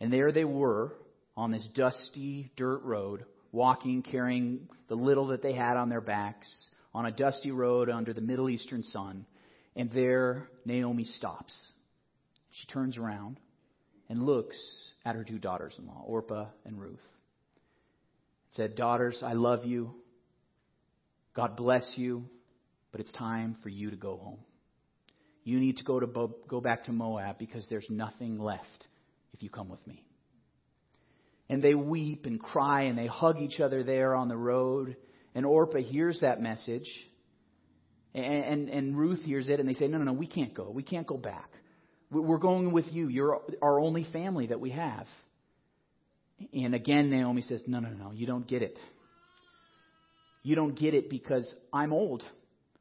And 0.00 0.12
there 0.12 0.32
they 0.32 0.44
were 0.44 0.92
on 1.36 1.50
this 1.50 1.66
dusty 1.74 2.50
dirt 2.56 2.82
road, 2.82 3.24
walking, 3.52 4.02
carrying 4.02 4.68
the 4.88 4.94
little 4.94 5.28
that 5.28 5.42
they 5.42 5.52
had 5.52 5.76
on 5.76 5.88
their 5.88 6.00
backs, 6.00 6.48
on 6.94 7.06
a 7.06 7.12
dusty 7.12 7.50
road 7.50 7.90
under 7.90 8.12
the 8.12 8.20
Middle 8.20 8.48
Eastern 8.48 8.82
sun. 8.82 9.26
And 9.76 9.90
there 9.90 10.48
Naomi 10.64 11.04
stops. 11.04 11.54
She 12.50 12.66
turns 12.66 12.96
around 12.96 13.38
and 14.08 14.22
looks 14.22 14.56
at 15.04 15.14
her 15.14 15.24
two 15.24 15.38
daughters 15.38 15.74
in 15.78 15.86
law, 15.86 16.02
Orpah 16.06 16.46
and 16.64 16.80
Ruth. 16.80 16.98
Said, 18.58 18.74
Daughters, 18.74 19.22
I 19.24 19.34
love 19.34 19.64
you. 19.64 19.94
God 21.36 21.56
bless 21.56 21.88
you, 21.94 22.24
but 22.90 23.00
it's 23.00 23.12
time 23.12 23.56
for 23.62 23.68
you 23.68 23.90
to 23.90 23.96
go 23.96 24.16
home. 24.16 24.40
You 25.44 25.60
need 25.60 25.76
to 25.76 25.84
go 25.84 26.00
to 26.00 26.30
go 26.48 26.60
back 26.60 26.86
to 26.86 26.92
Moab 26.92 27.38
because 27.38 27.64
there's 27.70 27.86
nothing 27.88 28.36
left 28.36 28.88
if 29.32 29.44
you 29.44 29.48
come 29.48 29.68
with 29.68 29.86
me. 29.86 30.04
And 31.48 31.62
they 31.62 31.76
weep 31.76 32.26
and 32.26 32.42
cry 32.42 32.82
and 32.82 32.98
they 32.98 33.06
hug 33.06 33.38
each 33.38 33.60
other 33.60 33.84
there 33.84 34.16
on 34.16 34.26
the 34.26 34.36
road. 34.36 34.96
And 35.36 35.46
Orpah 35.46 35.78
hears 35.78 36.18
that 36.22 36.40
message. 36.40 36.90
And, 38.12 38.24
and, 38.24 38.68
and 38.68 38.98
Ruth 38.98 39.20
hears 39.20 39.48
it 39.48 39.60
and 39.60 39.68
they 39.68 39.74
say, 39.74 39.86
No, 39.86 39.98
no, 39.98 40.04
no, 40.04 40.14
we 40.14 40.26
can't 40.26 40.52
go. 40.52 40.68
We 40.68 40.82
can't 40.82 41.06
go 41.06 41.16
back. 41.16 41.48
We're 42.10 42.38
going 42.38 42.72
with 42.72 42.86
you. 42.90 43.06
You're 43.06 43.40
our 43.62 43.78
only 43.78 44.04
family 44.12 44.48
that 44.48 44.58
we 44.58 44.70
have. 44.70 45.06
And 46.52 46.74
again, 46.74 47.10
Naomi 47.10 47.42
says, 47.42 47.62
No, 47.66 47.80
no, 47.80 47.90
no, 47.90 48.12
you 48.12 48.26
don't 48.26 48.46
get 48.46 48.62
it. 48.62 48.78
You 50.42 50.54
don't 50.54 50.78
get 50.78 50.94
it 50.94 51.10
because 51.10 51.52
I'm 51.72 51.92
old. 51.92 52.22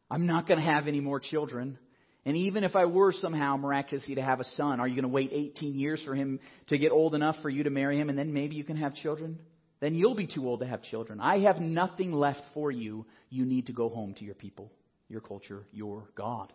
I'm 0.09 0.25
not 0.25 0.47
going 0.47 0.59
to 0.59 0.65
have 0.65 0.87
any 0.87 0.99
more 0.99 1.19
children. 1.19 1.77
And 2.25 2.35
even 2.35 2.63
if 2.63 2.75
I 2.75 2.85
were 2.85 3.11
somehow 3.13 3.57
miraculously 3.57 4.15
to 4.15 4.21
have 4.21 4.39
a 4.39 4.45
son, 4.55 4.79
are 4.79 4.87
you 4.87 4.95
going 4.95 5.03
to 5.03 5.09
wait 5.09 5.31
18 5.31 5.75
years 5.75 6.01
for 6.05 6.13
him 6.13 6.39
to 6.67 6.77
get 6.77 6.91
old 6.91 7.15
enough 7.15 7.37
for 7.41 7.49
you 7.49 7.63
to 7.63 7.69
marry 7.69 7.99
him 7.99 8.09
and 8.09 8.17
then 8.17 8.33
maybe 8.33 8.55
you 8.55 8.63
can 8.63 8.77
have 8.77 8.95
children? 8.95 9.39
Then 9.79 9.95
you'll 9.95 10.15
be 10.15 10.27
too 10.27 10.47
old 10.47 10.61
to 10.61 10.65
have 10.65 10.81
children. 10.83 11.19
I 11.19 11.39
have 11.39 11.59
nothing 11.59 12.11
left 12.11 12.41
for 12.53 12.71
you. 12.71 13.05
You 13.29 13.45
need 13.45 13.67
to 13.67 13.73
go 13.73 13.89
home 13.89 14.13
to 14.15 14.25
your 14.25 14.35
people, 14.35 14.71
your 15.07 15.21
culture, 15.21 15.63
your 15.71 16.09
God. 16.15 16.51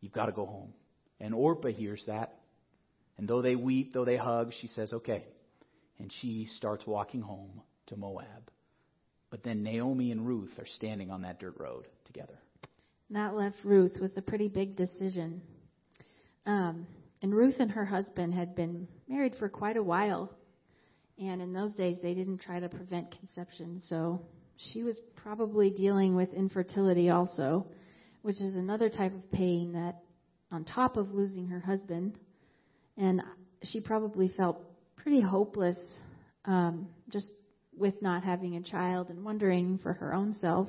You've 0.00 0.12
got 0.12 0.26
to 0.26 0.32
go 0.32 0.46
home. 0.46 0.72
And 1.18 1.34
Orpah 1.34 1.68
hears 1.68 2.04
that. 2.06 2.34
And 3.18 3.26
though 3.26 3.42
they 3.42 3.56
weep, 3.56 3.92
though 3.94 4.04
they 4.04 4.16
hug, 4.16 4.52
she 4.60 4.66
says, 4.68 4.92
okay. 4.92 5.24
And 5.98 6.12
she 6.20 6.46
starts 6.56 6.86
walking 6.86 7.20
home 7.20 7.62
to 7.86 7.96
Moab. 7.96 8.50
But 9.30 9.42
then 9.42 9.62
Naomi 9.62 10.12
and 10.12 10.26
Ruth 10.26 10.58
are 10.58 10.66
standing 10.66 11.10
on 11.10 11.22
that 11.22 11.40
dirt 11.40 11.54
road 11.58 11.86
together. 12.04 12.38
That 13.10 13.34
left 13.34 13.56
Ruth 13.64 13.98
with 14.00 14.16
a 14.16 14.22
pretty 14.22 14.48
big 14.48 14.76
decision. 14.76 15.40
Um, 16.44 16.86
and 17.22 17.34
Ruth 17.34 17.56
and 17.58 17.70
her 17.70 17.84
husband 17.84 18.34
had 18.34 18.54
been 18.54 18.88
married 19.08 19.34
for 19.38 19.48
quite 19.48 19.76
a 19.76 19.82
while. 19.82 20.30
And 21.18 21.40
in 21.40 21.52
those 21.52 21.74
days, 21.74 21.96
they 22.02 22.14
didn't 22.14 22.38
try 22.38 22.60
to 22.60 22.68
prevent 22.68 23.16
conception. 23.18 23.80
So 23.88 24.20
she 24.56 24.82
was 24.82 25.00
probably 25.14 25.70
dealing 25.70 26.14
with 26.14 26.32
infertility 26.34 27.10
also, 27.10 27.66
which 28.22 28.40
is 28.40 28.54
another 28.54 28.90
type 28.90 29.14
of 29.14 29.30
pain 29.32 29.72
that 29.72 29.96
on 30.50 30.64
top 30.64 30.96
of 30.96 31.12
losing 31.12 31.46
her 31.48 31.60
husband, 31.60 32.18
and 32.96 33.22
she 33.62 33.80
probably 33.80 34.28
felt 34.28 34.62
pretty 35.06 35.20
hopeless 35.20 35.78
um, 36.46 36.88
just 37.10 37.30
with 37.78 37.94
not 38.02 38.24
having 38.24 38.56
a 38.56 38.60
child 38.60 39.08
and 39.08 39.24
wondering 39.24 39.78
for 39.78 39.92
her 39.92 40.12
own 40.12 40.34
self 40.34 40.66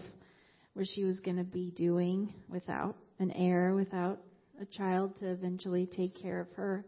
what 0.76 0.86
she 0.94 1.04
was 1.04 1.20
going 1.22 1.38
to 1.38 1.44
be 1.44 1.72
doing 1.76 2.32
without 2.48 2.96
an 3.18 3.32
heir, 3.32 3.74
without 3.74 4.20
a 4.62 4.66
child 4.66 5.18
to 5.18 5.26
eventually 5.26 5.88
take 5.88 6.16
care 6.22 6.40
of 6.40 6.48
her. 6.52 6.86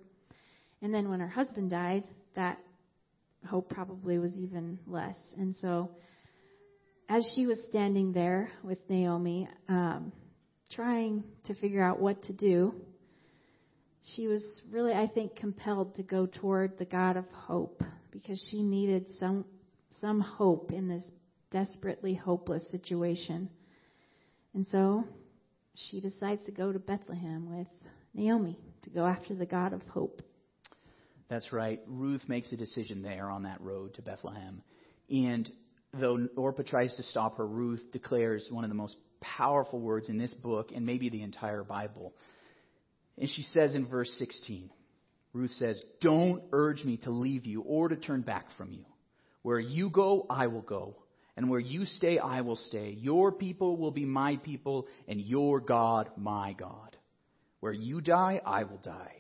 And 0.83 0.93
then 0.93 1.09
when 1.09 1.19
her 1.21 1.27
husband 1.27 1.71
died, 1.71 2.03
that 2.35 2.59
hope 3.47 3.71
probably 3.71 4.19
was 4.19 4.33
even 4.37 4.77
less. 4.85 5.17
And 5.35 5.55
so, 5.55 5.89
as 7.09 7.27
she 7.35 7.47
was 7.47 7.57
standing 7.67 8.11
there 8.11 8.51
with 8.61 8.77
Naomi, 8.87 9.49
um, 9.67 10.11
trying 10.71 11.23
to 11.45 11.55
figure 11.55 11.81
out 11.81 11.99
what 11.99 12.21
to 12.25 12.33
do, 12.33 12.75
she 14.03 14.27
was 14.27 14.43
really, 14.69 14.93
I 14.93 15.07
think, 15.07 15.35
compelled 15.35 15.95
to 15.95 16.03
go 16.03 16.25
toward 16.25 16.77
the 16.77 16.85
God 16.85 17.17
of 17.17 17.25
hope 17.31 17.83
because 18.11 18.43
she 18.49 18.63
needed 18.63 19.05
some 19.19 19.45
some 19.99 20.21
hope 20.21 20.71
in 20.71 20.87
this 20.87 21.03
desperately 21.51 22.13
hopeless 22.13 22.63
situation. 22.71 23.49
And 24.53 24.65
so 24.67 25.03
she 25.75 25.99
decides 25.99 26.45
to 26.45 26.51
go 26.51 26.71
to 26.71 26.79
Bethlehem 26.79 27.57
with 27.57 27.67
Naomi 28.13 28.57
to 28.83 28.89
go 28.89 29.05
after 29.05 29.35
the 29.35 29.45
God 29.45 29.73
of 29.73 29.81
hope. 29.83 30.21
That's 31.29 31.51
right. 31.51 31.79
Ruth 31.87 32.23
makes 32.27 32.51
a 32.51 32.57
decision 32.57 33.01
there 33.01 33.29
on 33.29 33.43
that 33.43 33.61
road 33.61 33.93
to 33.95 34.01
Bethlehem. 34.01 34.63
And 35.09 35.49
though 35.93 36.27
Orpah 36.35 36.63
tries 36.63 36.95
to 36.95 37.03
stop 37.03 37.37
her, 37.37 37.47
Ruth 37.47 37.85
declares 37.91 38.47
one 38.49 38.63
of 38.63 38.69
the 38.69 38.75
most 38.75 38.95
powerful 39.21 39.79
words 39.79 40.09
in 40.09 40.17
this 40.17 40.33
book 40.33 40.71
and 40.73 40.85
maybe 40.85 41.09
the 41.09 41.21
entire 41.21 41.63
Bible. 41.63 42.13
And 43.19 43.29
she 43.29 43.43
says 43.43 43.75
in 43.75 43.85
verse 43.85 44.13
16, 44.17 44.69
Ruth 45.33 45.51
says, 45.51 45.81
Don't 46.01 46.41
urge 46.51 46.83
me 46.83 46.97
to 47.03 47.11
leave 47.11 47.45
you 47.45 47.61
or 47.61 47.89
to 47.89 47.95
turn 47.95 48.21
back 48.21 48.45
from 48.57 48.71
you. 48.71 48.85
Where 49.41 49.59
you 49.59 49.89
go, 49.89 50.25
I 50.29 50.47
will 50.47 50.61
go. 50.61 50.95
And 51.35 51.49
where 51.49 51.59
you 51.59 51.85
stay, 51.85 52.17
I 52.17 52.41
will 52.41 52.55
stay. 52.55 52.97
Your 52.99 53.31
people 53.31 53.77
will 53.77 53.91
be 53.91 54.05
my 54.05 54.37
people, 54.37 54.87
and 55.07 55.21
your 55.21 55.59
God, 55.59 56.09
my 56.17 56.53
God. 56.53 56.97
Where 57.59 57.71
you 57.71 58.01
die, 58.01 58.41
I 58.45 58.63
will 58.63 58.79
die, 58.83 59.15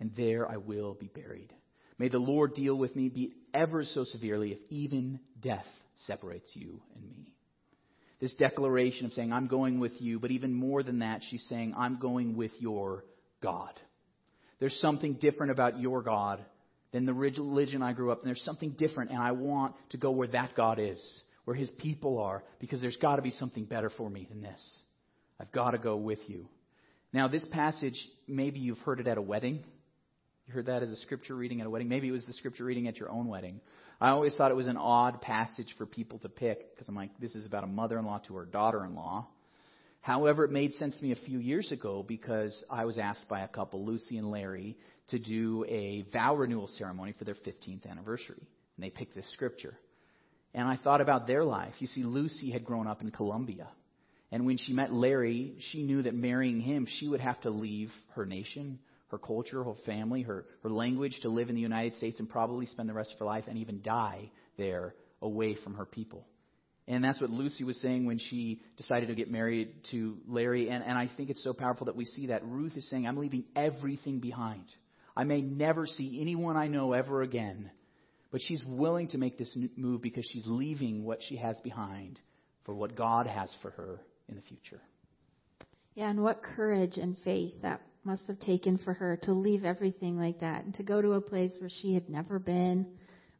and 0.00 0.10
there 0.16 0.50
I 0.50 0.56
will 0.56 0.94
be 0.94 1.08
buried. 1.08 1.52
May 1.98 2.08
the 2.08 2.18
Lord 2.18 2.54
deal 2.54 2.76
with 2.76 2.94
me, 2.96 3.08
be 3.08 3.32
ever 3.54 3.84
so 3.84 4.04
severely, 4.04 4.52
if 4.52 4.58
even 4.70 5.20
death 5.40 5.66
separates 6.06 6.50
you 6.54 6.82
and 6.94 7.04
me. 7.08 7.32
This 8.20 8.34
declaration 8.34 9.06
of 9.06 9.12
saying, 9.12 9.32
I'm 9.32 9.46
going 9.46 9.80
with 9.80 9.92
you, 9.98 10.20
but 10.20 10.30
even 10.30 10.52
more 10.54 10.82
than 10.82 10.98
that, 11.00 11.22
she's 11.28 11.44
saying, 11.48 11.74
I'm 11.76 11.98
going 11.98 12.36
with 12.36 12.52
your 12.58 13.04
God. 13.42 13.72
There's 14.60 14.78
something 14.80 15.14
different 15.14 15.52
about 15.52 15.80
your 15.80 16.02
God 16.02 16.44
than 16.92 17.04
the 17.04 17.14
religion 17.14 17.82
I 17.82 17.92
grew 17.92 18.12
up 18.12 18.20
in. 18.20 18.26
There's 18.26 18.44
something 18.44 18.70
different, 18.78 19.10
and 19.10 19.18
I 19.18 19.32
want 19.32 19.74
to 19.90 19.96
go 19.96 20.10
where 20.12 20.28
that 20.28 20.54
God 20.54 20.78
is, 20.78 21.02
where 21.44 21.56
His 21.56 21.70
people 21.78 22.18
are, 22.18 22.44
because 22.60 22.80
there's 22.80 22.96
got 22.96 23.16
to 23.16 23.22
be 23.22 23.32
something 23.32 23.64
better 23.64 23.90
for 23.90 24.08
me 24.08 24.26
than 24.30 24.40
this. 24.40 24.62
I've 25.40 25.50
got 25.52 25.72
to 25.72 25.78
go 25.78 25.96
with 25.96 26.20
you. 26.28 26.46
Now, 27.12 27.28
this 27.28 27.44
passage, 27.50 27.96
maybe 28.28 28.60
you've 28.60 28.78
heard 28.78 29.00
it 29.00 29.08
at 29.08 29.18
a 29.18 29.22
wedding. 29.22 29.64
You 30.46 30.54
heard 30.54 30.66
that 30.66 30.82
as 30.82 30.90
a 30.90 30.96
scripture 30.96 31.34
reading 31.34 31.60
at 31.60 31.66
a 31.66 31.70
wedding. 31.70 31.88
Maybe 31.88 32.08
it 32.08 32.12
was 32.12 32.24
the 32.24 32.32
scripture 32.32 32.64
reading 32.64 32.88
at 32.88 32.98
your 32.98 33.10
own 33.10 33.28
wedding. 33.28 33.60
I 34.00 34.10
always 34.10 34.34
thought 34.34 34.50
it 34.50 34.54
was 34.54 34.66
an 34.66 34.76
odd 34.76 35.20
passage 35.20 35.74
for 35.78 35.86
people 35.86 36.18
to 36.20 36.28
pick 36.28 36.74
because 36.74 36.88
I'm 36.88 36.96
like, 36.96 37.10
this 37.20 37.34
is 37.34 37.46
about 37.46 37.64
a 37.64 37.68
mother 37.68 37.98
in 37.98 38.04
law 38.04 38.18
to 38.26 38.34
her 38.36 38.44
daughter 38.44 38.84
in 38.84 38.94
law. 38.94 39.28
However, 40.02 40.44
it 40.44 40.50
made 40.50 40.74
sense 40.74 40.96
to 40.96 41.02
me 41.02 41.12
a 41.12 41.26
few 41.26 41.38
years 41.38 41.70
ago 41.70 42.04
because 42.06 42.64
I 42.68 42.84
was 42.84 42.98
asked 42.98 43.28
by 43.28 43.42
a 43.42 43.48
couple, 43.48 43.86
Lucy 43.86 44.18
and 44.18 44.30
Larry, 44.30 44.76
to 45.10 45.18
do 45.18 45.64
a 45.68 46.04
vow 46.12 46.34
renewal 46.34 46.66
ceremony 46.66 47.14
for 47.16 47.24
their 47.24 47.36
15th 47.36 47.88
anniversary. 47.88 48.42
And 48.76 48.84
they 48.84 48.90
picked 48.90 49.14
this 49.14 49.30
scripture. 49.32 49.78
And 50.54 50.66
I 50.66 50.76
thought 50.76 51.00
about 51.00 51.28
their 51.28 51.44
life. 51.44 51.74
You 51.78 51.86
see, 51.86 52.02
Lucy 52.02 52.50
had 52.50 52.64
grown 52.64 52.88
up 52.88 53.00
in 53.00 53.12
Colombia. 53.12 53.68
And 54.32 54.44
when 54.44 54.56
she 54.56 54.72
met 54.72 54.92
Larry, 54.92 55.54
she 55.70 55.84
knew 55.84 56.02
that 56.02 56.14
marrying 56.14 56.60
him, 56.60 56.86
she 56.98 57.06
would 57.06 57.20
have 57.20 57.40
to 57.42 57.50
leave 57.50 57.90
her 58.14 58.26
nation, 58.26 58.80
her 59.08 59.18
culture, 59.18 59.62
her 59.62 59.74
family, 59.86 60.22
her, 60.22 60.46
her 60.64 60.70
language 60.70 61.20
to 61.22 61.28
live 61.28 61.48
in 61.48 61.54
the 61.54 61.60
United 61.60 61.96
States 61.96 62.18
and 62.18 62.28
probably 62.28 62.66
spend 62.66 62.88
the 62.88 62.94
rest 62.94 63.12
of 63.12 63.20
her 63.20 63.24
life 63.24 63.44
and 63.46 63.58
even 63.58 63.82
die 63.82 64.30
there 64.58 64.94
away 65.20 65.54
from 65.62 65.74
her 65.74 65.84
people. 65.84 66.26
And 66.88 67.04
that's 67.04 67.20
what 67.20 67.30
Lucy 67.30 67.64
was 67.64 67.80
saying 67.80 68.06
when 68.06 68.18
she 68.18 68.60
decided 68.76 69.08
to 69.08 69.14
get 69.14 69.30
married 69.30 69.72
to 69.92 70.18
Larry. 70.26 70.68
And, 70.68 70.82
and 70.82 70.98
I 70.98 71.08
think 71.16 71.30
it's 71.30 71.44
so 71.44 71.52
powerful 71.52 71.86
that 71.86 71.96
we 71.96 72.04
see 72.04 72.26
that. 72.26 72.44
Ruth 72.44 72.76
is 72.76 72.88
saying, 72.90 73.06
I'm 73.06 73.16
leaving 73.16 73.44
everything 73.54 74.18
behind. 74.18 74.64
I 75.16 75.24
may 75.24 75.40
never 75.40 75.86
see 75.86 76.18
anyone 76.20 76.56
I 76.56 76.66
know 76.66 76.92
ever 76.92 77.22
again. 77.22 77.70
But 78.32 78.40
she's 78.40 78.62
willing 78.66 79.08
to 79.08 79.18
make 79.18 79.38
this 79.38 79.56
move 79.76 80.02
because 80.02 80.26
she's 80.32 80.46
leaving 80.46 81.04
what 81.04 81.18
she 81.22 81.36
has 81.36 81.60
behind 81.60 82.18
for 82.64 82.74
what 82.74 82.96
God 82.96 83.26
has 83.26 83.54
for 83.60 83.70
her 83.72 84.00
in 84.28 84.34
the 84.34 84.42
future. 84.42 84.80
Yeah, 85.94 86.08
and 86.08 86.22
what 86.22 86.42
courage 86.42 86.96
and 86.96 87.16
faith 87.18 87.52
that 87.62 87.82
must 88.04 88.26
have 88.26 88.40
taken 88.40 88.78
for 88.78 88.94
her 88.94 89.18
to 89.24 89.32
leave 89.32 89.64
everything 89.64 90.18
like 90.18 90.40
that 90.40 90.64
and 90.64 90.74
to 90.74 90.82
go 90.82 91.02
to 91.02 91.12
a 91.12 91.20
place 91.20 91.52
where 91.58 91.70
she 91.70 91.94
had 91.94 92.08
never 92.08 92.38
been 92.38 92.86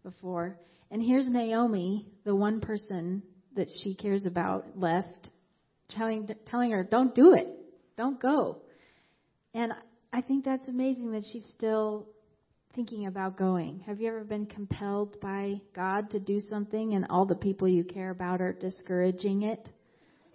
before. 0.03 0.59
And 0.91 1.03
here's 1.03 1.29
Naomi, 1.29 2.07
the 2.25 2.37
one 2.37 2.61
person 2.61 3.23
that 3.57 3.69
she 3.83 3.95
cares 3.95 4.27
about 4.27 4.79
left, 4.79 5.31
telling 5.89 6.29
telling 6.47 6.71
her, 6.71 6.85
"Don't 6.85 7.15
do 7.15 7.35
it. 7.35 7.49
Don't 7.97 8.21
go." 8.21 8.63
And 9.55 9.73
I 10.13 10.21
think 10.23 10.45
that's 10.45 10.69
amazing 10.69 11.13
that 11.13 11.25
she's 11.33 11.47
still 11.53 12.09
thinking 12.75 13.07
about 13.07 13.37
going. 13.37 13.81
Have 13.81 14.01
you 14.01 14.09
ever 14.09 14.25
been 14.25 14.47
compelled 14.47 15.21
by 15.21 15.61
God 15.75 16.11
to 16.11 16.21
do 16.21 16.41
something 16.41 16.95
and 16.95 17.07
all 17.11 17.27
the 17.27 17.35
people 17.35 17.69
you 17.69 17.85
care 17.85 18.11
about 18.11 18.41
are 18.41 18.53
discouraging 18.53 19.43
it? 19.43 19.69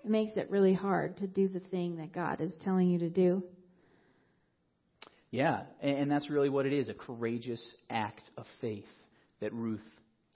It 0.04 0.10
makes 0.10 0.38
it 0.38 0.50
really 0.50 0.74
hard 0.74 1.18
to 1.18 1.28
do 1.28 1.48
the 1.48 1.60
thing 1.60 1.98
that 1.98 2.14
God 2.14 2.40
is 2.42 2.56
telling 2.64 2.90
you 2.90 3.00
to 3.00 3.10
do. 3.10 3.44
Yeah, 5.32 5.64
and 5.82 6.10
that's 6.10 6.30
really 6.30 6.50
what 6.50 6.66
it 6.66 6.74
is 6.74 6.90
a 6.90 6.94
courageous 6.94 7.76
act 7.90 8.24
of 8.38 8.46
faith 8.62 8.88
that 9.42 9.54
Ruth 9.54 9.82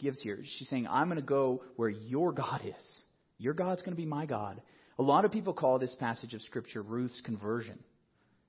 gives 0.02 0.22
here. 0.22 0.40
She's 0.58 0.70
saying, 0.70 0.88
I'm 0.88 1.08
going 1.08 1.20
to 1.20 1.26
go 1.26 1.64
where 1.76 1.90
your 1.90 2.32
God 2.32 2.62
is. 2.66 3.02
Your 3.38 3.54
God's 3.54 3.82
going 3.82 3.94
to 3.96 4.02
be 4.02 4.06
my 4.06 4.26
God. 4.26 4.62
A 5.00 5.04
lot 5.04 5.26
of 5.26 5.32
people 5.32 5.54
call 5.54 5.80
this 5.80 5.96
passage 6.00 6.34
of 6.34 6.42
Scripture 6.44 6.82
Ruth's 6.82 7.22
conversion. 7.22 7.80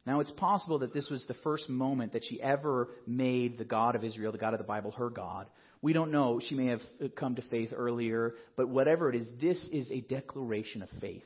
Now, 0.05 0.21
it's 0.21 0.33
possible 0.33 0.81
that 0.81 0.93
this 0.93 1.09
was 1.09 1.25
the 1.29 1.35
first 1.45 1.69
moment 1.69 2.13
that 2.15 2.25
she 2.29 2.43
ever 2.43 2.89
made 3.07 3.57
the 3.57 3.65
God 3.65 3.95
of 3.95 4.03
Israel, 4.03 4.33
the 4.33 4.39
God 4.39 4.53
of 4.53 4.59
the 4.59 4.65
Bible, 4.65 4.91
her 4.93 5.11
God. 5.11 5.47
We 5.81 5.93
don't 5.93 6.11
know. 6.11 6.41
She 6.47 6.55
may 6.55 6.67
have 6.67 6.81
uh, 7.03 7.09
come 7.17 7.37
to 7.37 7.43
faith 7.43 7.73
earlier, 7.75 8.35
but 8.57 8.69
whatever 8.69 9.09
it 9.09 9.17
is, 9.17 9.27
this 9.41 9.59
is 9.71 9.91
a 9.91 10.01
declaration 10.01 10.83
of 10.83 10.89
faith. 11.01 11.25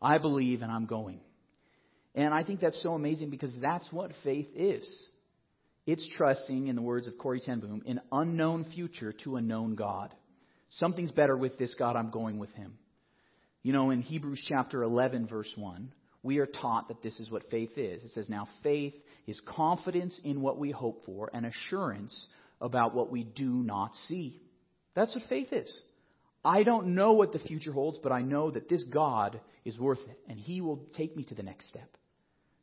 I 0.00 0.18
believe 0.18 0.62
and 0.62 0.70
I'm 0.70 0.86
going. 0.86 1.20
And 2.14 2.32
I 2.32 2.44
think 2.44 2.60
that's 2.60 2.82
so 2.82 2.94
amazing 2.94 3.30
because 3.30 3.52
that's 3.60 3.90
what 3.90 4.12
faith 4.22 4.48
is. 4.54 4.84
It's 5.86 6.08
trusting, 6.16 6.68
in 6.68 6.76
the 6.76 6.82
words 6.82 7.06
of 7.06 7.18
Corrie 7.18 7.40
ten 7.40 7.60
Boom, 7.60 7.82
an 7.86 8.00
unknown 8.10 8.64
future 8.74 9.12
to 9.24 9.36
a 9.36 9.42
known 9.42 9.74
God. 9.74 10.14
Something's 10.70 11.12
better 11.12 11.36
with 11.36 11.58
this 11.58 11.74
God, 11.78 11.94
I'm 11.96 12.10
going 12.10 12.38
with 12.38 12.52
him. 12.52 12.78
You 13.62 13.72
know, 13.72 13.90
in 13.90 14.02
Hebrews 14.02 14.42
chapter 14.48 14.82
11, 14.82 15.26
verse 15.26 15.52
1, 15.56 15.92
we 16.22 16.38
are 16.38 16.46
taught 16.46 16.88
that 16.88 17.02
this 17.02 17.20
is 17.20 17.30
what 17.30 17.50
faith 17.50 17.76
is. 17.76 18.02
It 18.02 18.10
says, 18.12 18.28
Now 18.28 18.48
faith 18.62 18.94
is 19.26 19.40
confidence 19.46 20.18
in 20.24 20.40
what 20.40 20.58
we 20.58 20.70
hope 20.70 21.04
for 21.04 21.30
and 21.32 21.46
assurance 21.46 22.26
about 22.60 22.94
what 22.94 23.10
we 23.10 23.24
do 23.24 23.50
not 23.50 23.94
see. 24.06 24.40
That's 24.94 25.14
what 25.14 25.24
faith 25.28 25.52
is. 25.52 25.70
I 26.44 26.62
don't 26.62 26.94
know 26.94 27.12
what 27.12 27.32
the 27.32 27.38
future 27.38 27.72
holds, 27.72 27.98
but 28.02 28.12
I 28.12 28.22
know 28.22 28.50
that 28.50 28.68
this 28.68 28.84
God 28.84 29.40
is 29.64 29.78
worth 29.78 30.00
it, 30.08 30.18
and 30.28 30.38
He 30.38 30.60
will 30.60 30.84
take 30.94 31.16
me 31.16 31.24
to 31.24 31.34
the 31.34 31.42
next 31.42 31.68
step. 31.68 31.88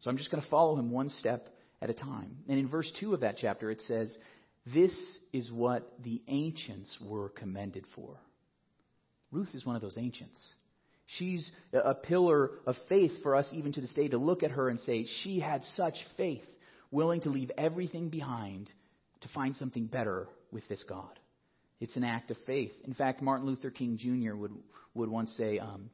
So 0.02 0.10
I'm 0.10 0.18
just 0.18 0.32
going 0.32 0.44
to 0.44 0.50
follow 0.50 0.78
Him 0.78 0.92
one 0.92 1.10
step 1.10 1.48
at 1.82 1.90
a 1.90 1.94
time. 1.94 2.38
And 2.48 2.60
in 2.60 2.70
verse 2.70 2.92
2 3.00 3.14
of 3.14 3.22
that 3.22 3.38
chapter, 3.38 3.72
it 3.72 3.82
says, 3.88 4.16
This 4.74 4.94
is 5.34 5.52
what 5.52 5.92
the 6.04 6.22
ancients 6.28 6.96
were 7.02 7.30
commended 7.30 7.86
for. 7.96 8.18
Ruth 9.32 9.50
is 9.54 9.66
one 9.66 9.76
of 9.76 9.82
those 9.82 9.98
ancients. 9.98 10.40
She's 11.18 11.50
a 11.74 11.94
pillar 11.94 12.52
of 12.66 12.76
faith 12.88 13.12
for 13.22 13.36
us 13.36 13.48
even 13.52 13.74
to 13.74 13.82
this 13.82 13.94
day 13.94 14.08
to 14.10 14.18
look 14.18 14.44
at 14.44 14.52
her 14.52 14.70
and 14.70 14.80
say, 14.82 15.06
she 15.24 15.40
had 15.40 15.64
such 15.76 15.96
faith, 16.16 16.44
willing 16.90 17.22
to 17.22 17.30
leave 17.30 17.52
everything 17.58 18.10
behind 18.10 18.72
to 19.22 19.28
find 19.30 19.56
something 19.58 19.88
better 19.88 20.28
with 20.52 20.68
this 20.70 20.84
God. 20.88 21.20
It's 21.82 21.96
an 21.96 22.04
act 22.04 22.32
of 22.32 22.38
faith. 22.46 22.72
In 22.86 22.94
fact, 22.94 23.22
Martin 23.22 23.48
Luther 23.48 23.72
King 23.72 23.98
Jr. 23.98 24.36
would, 24.36 24.54
would 24.94 25.10
once 25.10 25.34
say, 25.36 25.60
um, 25.60 25.90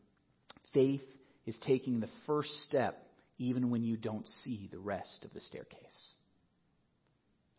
faith 0.74 1.02
is 1.46 1.58
taking 1.66 2.00
the 2.00 2.10
first 2.28 2.50
step 2.68 3.07
even 3.38 3.70
when 3.70 3.84
you 3.84 3.98
don't 3.98 4.26
see 4.44 4.68
the 4.72 4.80
rest 4.80 5.24
of 5.24 5.34
the 5.34 5.42
staircase. 5.42 6.14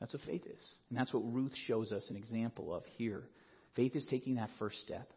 That's 0.00 0.12
what 0.12 0.22
faith 0.22 0.46
is. 0.46 0.70
And 0.90 0.98
that's 0.98 1.12
what 1.12 1.32
Ruth 1.32 1.54
shows 1.66 1.92
us 1.92 2.04
an 2.08 2.16
example 2.16 2.74
of 2.74 2.84
here. 2.96 3.24
Faith 3.74 3.96
is 3.96 4.06
taking 4.08 4.36
that 4.36 4.50
first 4.58 4.80
step. 4.80 5.10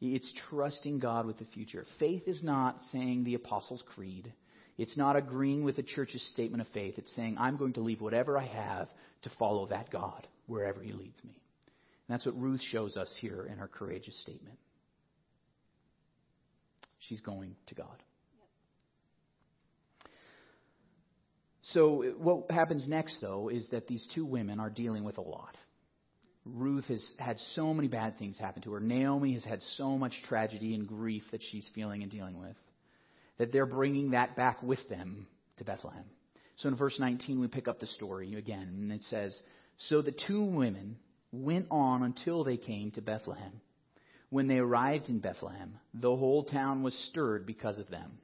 It's 0.00 0.32
trusting 0.48 1.00
God 1.00 1.26
with 1.26 1.38
the 1.38 1.44
future. 1.46 1.84
Faith 1.98 2.22
is 2.26 2.42
not 2.42 2.76
saying 2.92 3.24
the 3.24 3.34
Apostles' 3.34 3.82
Creed. 3.94 4.32
It's 4.76 4.96
not 4.96 5.16
agreeing 5.16 5.64
with 5.64 5.76
the 5.76 5.82
church's 5.82 6.22
statement 6.32 6.60
of 6.60 6.68
faith. 6.68 6.94
It's 6.98 7.14
saying, 7.16 7.36
I'm 7.38 7.56
going 7.56 7.72
to 7.74 7.80
leave 7.80 8.00
whatever 8.00 8.38
I 8.38 8.46
have 8.46 8.88
to 9.22 9.30
follow 9.38 9.66
that 9.66 9.90
God 9.90 10.26
wherever 10.46 10.80
He 10.80 10.92
leads 10.92 11.22
me. 11.24 11.40
And 12.06 12.14
that's 12.14 12.24
what 12.24 12.40
Ruth 12.40 12.62
shows 12.62 12.96
us 12.96 13.12
here 13.20 13.48
in 13.50 13.58
her 13.58 13.66
courageous 13.66 14.18
statement. 14.22 14.58
She's 17.00 17.20
going 17.20 17.56
to 17.66 17.74
God. 17.74 18.02
So, 21.72 22.02
what 22.18 22.50
happens 22.50 22.88
next, 22.88 23.20
though, 23.20 23.48
is 23.48 23.68
that 23.70 23.86
these 23.86 24.06
two 24.14 24.24
women 24.24 24.58
are 24.60 24.70
dealing 24.70 25.04
with 25.04 25.18
a 25.18 25.22
lot. 25.22 25.54
Ruth 26.44 26.86
has 26.86 27.14
had 27.18 27.38
so 27.54 27.74
many 27.74 27.88
bad 27.88 28.18
things 28.18 28.38
happen 28.38 28.62
to 28.62 28.72
her. 28.72 28.80
Naomi 28.80 29.34
has 29.34 29.44
had 29.44 29.62
so 29.76 29.98
much 29.98 30.14
tragedy 30.28 30.74
and 30.74 30.88
grief 30.88 31.22
that 31.30 31.42
she's 31.50 31.68
feeling 31.74 32.02
and 32.02 32.10
dealing 32.10 32.38
with 32.38 32.56
that 33.38 33.52
they're 33.52 33.66
bringing 33.66 34.10
that 34.10 34.36
back 34.36 34.62
with 34.62 34.80
them 34.88 35.26
to 35.56 35.64
Bethlehem. 35.64 36.04
So 36.56 36.68
in 36.68 36.76
verse 36.76 36.98
19, 36.98 37.40
we 37.40 37.46
pick 37.46 37.68
up 37.68 37.78
the 37.80 37.86
story 37.86 38.34
again, 38.34 38.76
and 38.78 38.92
it 38.92 39.02
says 39.04 39.40
So 39.76 40.02
the 40.02 40.14
two 40.26 40.42
women 40.42 40.96
went 41.32 41.66
on 41.70 42.02
until 42.02 42.44
they 42.44 42.56
came 42.56 42.90
to 42.92 43.00
Bethlehem. 43.00 43.60
When 44.30 44.48
they 44.48 44.58
arrived 44.58 45.08
in 45.08 45.20
Bethlehem, 45.20 45.78
the 45.94 46.14
whole 46.14 46.44
town 46.44 46.82
was 46.82 46.94
stirred 47.10 47.46
because 47.46 47.78
of 47.78 47.88
them. 47.88 48.18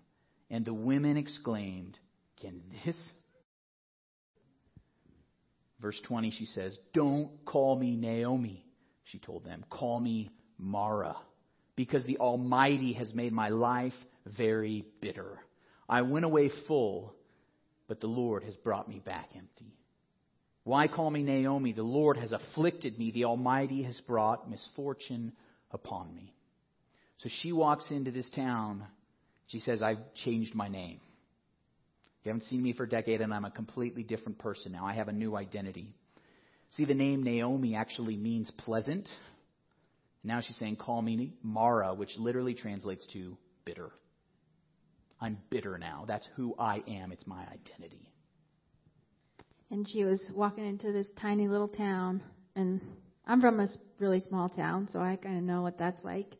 And 0.50 0.64
the 0.64 0.74
women 0.74 1.16
exclaimed, 1.16 1.98
Can 2.40 2.60
this 2.84 2.96
Verse 5.84 6.00
20, 6.06 6.30
she 6.30 6.46
says, 6.46 6.78
Don't 6.94 7.28
call 7.44 7.76
me 7.76 7.94
Naomi, 7.94 8.64
she 9.02 9.18
told 9.18 9.44
them. 9.44 9.66
Call 9.68 10.00
me 10.00 10.30
Mara, 10.56 11.14
because 11.76 12.02
the 12.06 12.16
Almighty 12.16 12.94
has 12.94 13.12
made 13.12 13.34
my 13.34 13.50
life 13.50 13.92
very 14.38 14.86
bitter. 15.02 15.38
I 15.86 16.00
went 16.00 16.24
away 16.24 16.50
full, 16.66 17.14
but 17.86 18.00
the 18.00 18.06
Lord 18.06 18.44
has 18.44 18.56
brought 18.56 18.88
me 18.88 18.98
back 19.04 19.32
empty. 19.36 19.76
Why 20.62 20.88
call 20.88 21.10
me 21.10 21.22
Naomi? 21.22 21.74
The 21.74 21.82
Lord 21.82 22.16
has 22.16 22.32
afflicted 22.32 22.98
me. 22.98 23.10
The 23.10 23.26
Almighty 23.26 23.82
has 23.82 24.00
brought 24.06 24.48
misfortune 24.48 25.34
upon 25.70 26.14
me. 26.14 26.32
So 27.18 27.28
she 27.42 27.52
walks 27.52 27.90
into 27.90 28.10
this 28.10 28.30
town. 28.34 28.86
She 29.48 29.60
says, 29.60 29.82
I've 29.82 29.98
changed 30.24 30.54
my 30.54 30.68
name. 30.68 31.02
You 32.24 32.30
haven't 32.30 32.46
seen 32.48 32.62
me 32.62 32.72
for 32.72 32.84
a 32.84 32.88
decade, 32.88 33.20
and 33.20 33.34
I'm 33.34 33.44
a 33.44 33.50
completely 33.50 34.02
different 34.02 34.38
person 34.38 34.72
now. 34.72 34.86
I 34.86 34.94
have 34.94 35.08
a 35.08 35.12
new 35.12 35.36
identity. 35.36 35.94
See, 36.70 36.86
the 36.86 36.94
name 36.94 37.22
Naomi 37.22 37.76
actually 37.76 38.16
means 38.16 38.50
pleasant. 38.50 39.08
Now 40.24 40.40
she's 40.40 40.56
saying, 40.56 40.76
Call 40.76 41.02
me 41.02 41.34
Mara, 41.42 41.94
which 41.94 42.16
literally 42.16 42.54
translates 42.54 43.06
to 43.12 43.36
bitter. 43.66 43.90
I'm 45.20 45.38
bitter 45.50 45.76
now. 45.78 46.04
That's 46.08 46.26
who 46.34 46.54
I 46.58 46.82
am. 46.88 47.12
It's 47.12 47.26
my 47.26 47.42
identity. 47.42 48.10
And 49.70 49.86
she 49.88 50.04
was 50.04 50.32
walking 50.34 50.66
into 50.66 50.92
this 50.92 51.08
tiny 51.20 51.46
little 51.46 51.68
town, 51.68 52.22
and 52.56 52.80
I'm 53.26 53.40
from 53.42 53.60
a 53.60 53.68
really 53.98 54.20
small 54.20 54.48
town, 54.48 54.88
so 54.90 54.98
I 54.98 55.16
kind 55.16 55.36
of 55.36 55.44
know 55.44 55.60
what 55.60 55.78
that's 55.78 56.02
like. 56.02 56.36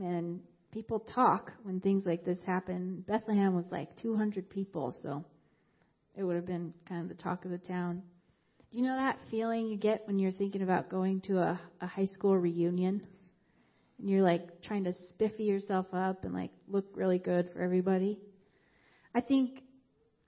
And 0.00 0.40
people 0.72 1.00
talk 1.00 1.52
when 1.62 1.80
things 1.80 2.04
like 2.06 2.24
this 2.24 2.38
happen. 2.46 3.04
Bethlehem 3.06 3.54
was 3.54 3.64
like 3.70 3.96
200 3.96 4.48
people, 4.50 4.94
so 5.02 5.24
it 6.14 6.22
would 6.22 6.36
have 6.36 6.46
been 6.46 6.72
kind 6.88 7.02
of 7.02 7.16
the 7.16 7.22
talk 7.22 7.44
of 7.44 7.50
the 7.50 7.58
town. 7.58 8.02
Do 8.70 8.78
you 8.78 8.84
know 8.84 8.96
that 8.96 9.18
feeling 9.30 9.68
you 9.68 9.78
get 9.78 10.06
when 10.06 10.18
you're 10.18 10.30
thinking 10.30 10.62
about 10.62 10.90
going 10.90 11.22
to 11.22 11.38
a, 11.38 11.60
a 11.80 11.86
high 11.86 12.06
school 12.06 12.36
reunion? 12.36 13.06
And 13.98 14.10
you're 14.10 14.22
like 14.22 14.62
trying 14.62 14.84
to 14.84 14.92
spiffy 15.08 15.44
yourself 15.44 15.86
up 15.92 16.24
and 16.24 16.34
like 16.34 16.50
look 16.68 16.84
really 16.94 17.18
good 17.18 17.48
for 17.52 17.62
everybody. 17.62 18.18
I 19.14 19.20
think 19.20 19.62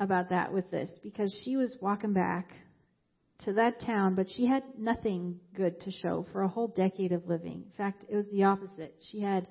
about 0.01 0.31
that 0.31 0.53
with 0.53 0.71
this 0.71 0.91
because 1.03 1.33
she 1.45 1.57
was 1.57 1.77
walking 1.81 2.15
back 2.15 2.51
to 3.45 3.53
that 3.55 3.81
town, 3.81 4.15
but 4.15 4.27
she 4.37 4.47
had 4.47 4.63
nothing 4.79 5.39
good 5.55 5.81
to 5.81 5.91
show 5.91 6.27
for 6.33 6.43
a 6.43 6.49
whole 6.49 6.69
decade 6.69 7.13
of 7.13 7.27
living. 7.27 7.65
In 7.67 7.73
fact, 7.77 8.05
it 8.09 8.17
was 8.17 8.27
the 8.33 8.45
opposite. 8.45 8.95
She 9.11 9.21
had 9.21 9.47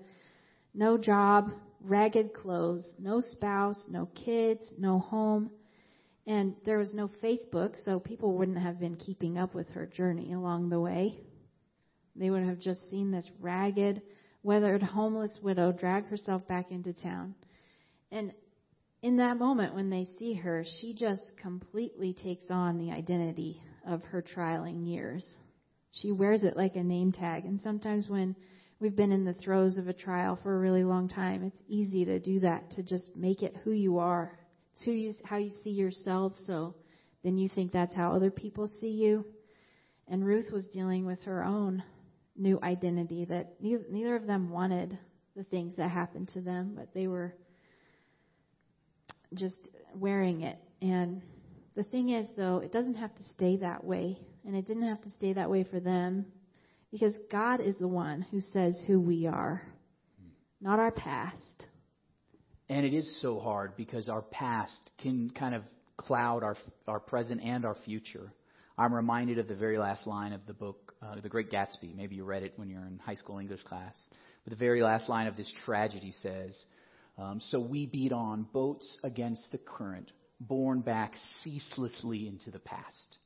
no 0.79 0.97
job, 0.97 1.51
ragged 1.81 2.33
clothes, 2.33 2.85
no 2.97 3.19
spouse, 3.19 3.77
no 3.89 4.07
kids, 4.15 4.65
no 4.77 4.97
home. 4.97 5.51
And 6.25 6.55
there 6.65 6.77
was 6.77 6.93
no 6.93 7.09
Facebook, 7.21 7.73
so 7.83 7.99
people 7.99 8.37
wouldn't 8.37 8.57
have 8.57 8.79
been 8.79 8.95
keeping 8.95 9.37
up 9.37 9.53
with 9.53 9.67
her 9.71 9.85
journey 9.85 10.31
along 10.31 10.69
the 10.69 10.79
way. 10.79 11.19
They 12.15 12.29
would 12.29 12.43
have 12.43 12.59
just 12.59 12.89
seen 12.89 13.11
this 13.11 13.29
ragged, 13.41 14.01
weathered, 14.41 14.81
homeless 14.81 15.37
widow 15.43 15.73
drag 15.73 16.05
herself 16.05 16.47
back 16.47 16.71
into 16.71 16.93
town. 16.93 17.35
And 18.09 18.31
in 19.01 19.17
that 19.17 19.37
moment, 19.37 19.75
when 19.75 19.89
they 19.89 20.07
see 20.17 20.33
her, 20.35 20.63
she 20.79 20.93
just 20.93 21.33
completely 21.41 22.13
takes 22.13 22.45
on 22.49 22.77
the 22.77 22.91
identity 22.91 23.61
of 23.85 24.01
her 24.03 24.21
trialing 24.21 24.87
years. 24.87 25.27
She 25.91 26.13
wears 26.13 26.43
it 26.43 26.55
like 26.55 26.77
a 26.77 26.83
name 26.83 27.11
tag. 27.11 27.43
And 27.43 27.59
sometimes 27.59 28.07
when 28.07 28.37
we've 28.79 28.95
been 28.95 29.11
in 29.11 29.25
the 29.25 29.33
throes 29.33 29.77
of 29.77 29.87
a 29.87 29.93
trial 29.93 30.39
for 30.41 30.55
a 30.55 30.59
really 30.59 30.83
long 30.83 31.09
time, 31.09 31.43
it's 31.43 31.61
easy 31.67 32.05
to 32.05 32.19
do 32.19 32.39
that, 32.39 32.71
to 32.71 32.83
just 32.83 33.15
make 33.15 33.43
it 33.43 33.55
who 33.63 33.71
you 33.71 33.97
are. 33.97 34.37
It's 34.73 34.83
who 34.83 34.91
you, 34.91 35.13
how 35.23 35.37
you 35.37 35.51
see 35.63 35.71
yourself, 35.71 36.33
so 36.45 36.75
then 37.23 37.37
you 37.37 37.49
think 37.49 37.71
that's 37.71 37.93
how 37.95 38.13
other 38.13 38.31
people 38.31 38.69
see 38.79 38.91
you. 38.91 39.25
And 40.07 40.25
Ruth 40.25 40.51
was 40.51 40.65
dealing 40.67 41.05
with 41.05 41.21
her 41.23 41.43
own 41.43 41.83
new 42.35 42.59
identity 42.63 43.25
that 43.25 43.55
neither, 43.59 43.83
neither 43.91 44.15
of 44.15 44.25
them 44.25 44.49
wanted 44.49 44.97
the 45.35 45.43
things 45.43 45.75
that 45.77 45.89
happened 45.89 46.29
to 46.29 46.41
them, 46.41 46.73
but 46.75 46.93
they 46.93 47.07
were 47.07 47.35
just 49.33 49.69
wearing 49.93 50.41
it. 50.41 50.57
And 50.81 51.21
the 51.75 51.83
thing 51.83 52.09
is, 52.09 52.29
though, 52.35 52.57
it 52.57 52.71
doesn't 52.71 52.95
have 52.95 53.13
to 53.15 53.23
stay 53.35 53.57
that 53.57 53.83
way. 53.83 54.17
And 54.45 54.55
it 54.55 54.65
didn't 54.65 54.87
have 54.87 55.01
to 55.03 55.11
stay 55.11 55.33
that 55.33 55.49
way 55.49 55.63
for 55.63 55.79
them. 55.79 56.25
Because 56.91 57.17
God 57.31 57.61
is 57.61 57.77
the 57.77 57.87
one 57.87 58.25
who 58.31 58.39
says 58.39 58.81
who 58.87 58.99
we 58.99 59.27
are, 59.27 59.61
not 60.59 60.79
our 60.79 60.91
past. 60.91 61.67
And 62.67 62.85
it 62.85 62.93
is 62.93 63.21
so 63.21 63.39
hard 63.39 63.75
because 63.77 64.09
our 64.09 64.21
past 64.21 64.91
can 64.99 65.29
kind 65.31 65.55
of 65.55 65.63
cloud 65.97 66.43
our, 66.43 66.55
our 66.87 66.99
present 66.99 67.41
and 67.43 67.65
our 67.65 67.75
future. 67.85 68.31
I'm 68.77 68.93
reminded 68.93 69.37
of 69.39 69.47
the 69.47 69.55
very 69.55 69.77
last 69.77 70.07
line 70.07 70.33
of 70.33 70.41
the 70.47 70.53
book, 70.53 70.93
uh, 71.01 71.19
The 71.21 71.29
Great 71.29 71.51
Gatsby. 71.51 71.93
Maybe 71.95 72.15
you 72.15 72.23
read 72.23 72.43
it 72.43 72.53
when 72.55 72.69
you 72.69 72.77
were 72.77 72.85
in 72.85 72.97
high 72.97 73.15
school 73.15 73.37
English 73.37 73.63
class. 73.63 73.95
But 74.43 74.51
the 74.51 74.57
very 74.57 74.81
last 74.81 75.09
line 75.09 75.27
of 75.27 75.35
this 75.35 75.51
tragedy 75.65 76.13
says, 76.23 76.55
um, 77.17 77.41
So 77.49 77.59
we 77.59 77.85
beat 77.85 78.13
on 78.13 78.47
boats 78.51 78.97
against 79.03 79.51
the 79.51 79.57
current, 79.57 80.11
borne 80.39 80.81
back 80.81 81.13
ceaselessly 81.43 82.27
into 82.27 82.51
the 82.51 82.59
past. 82.59 83.18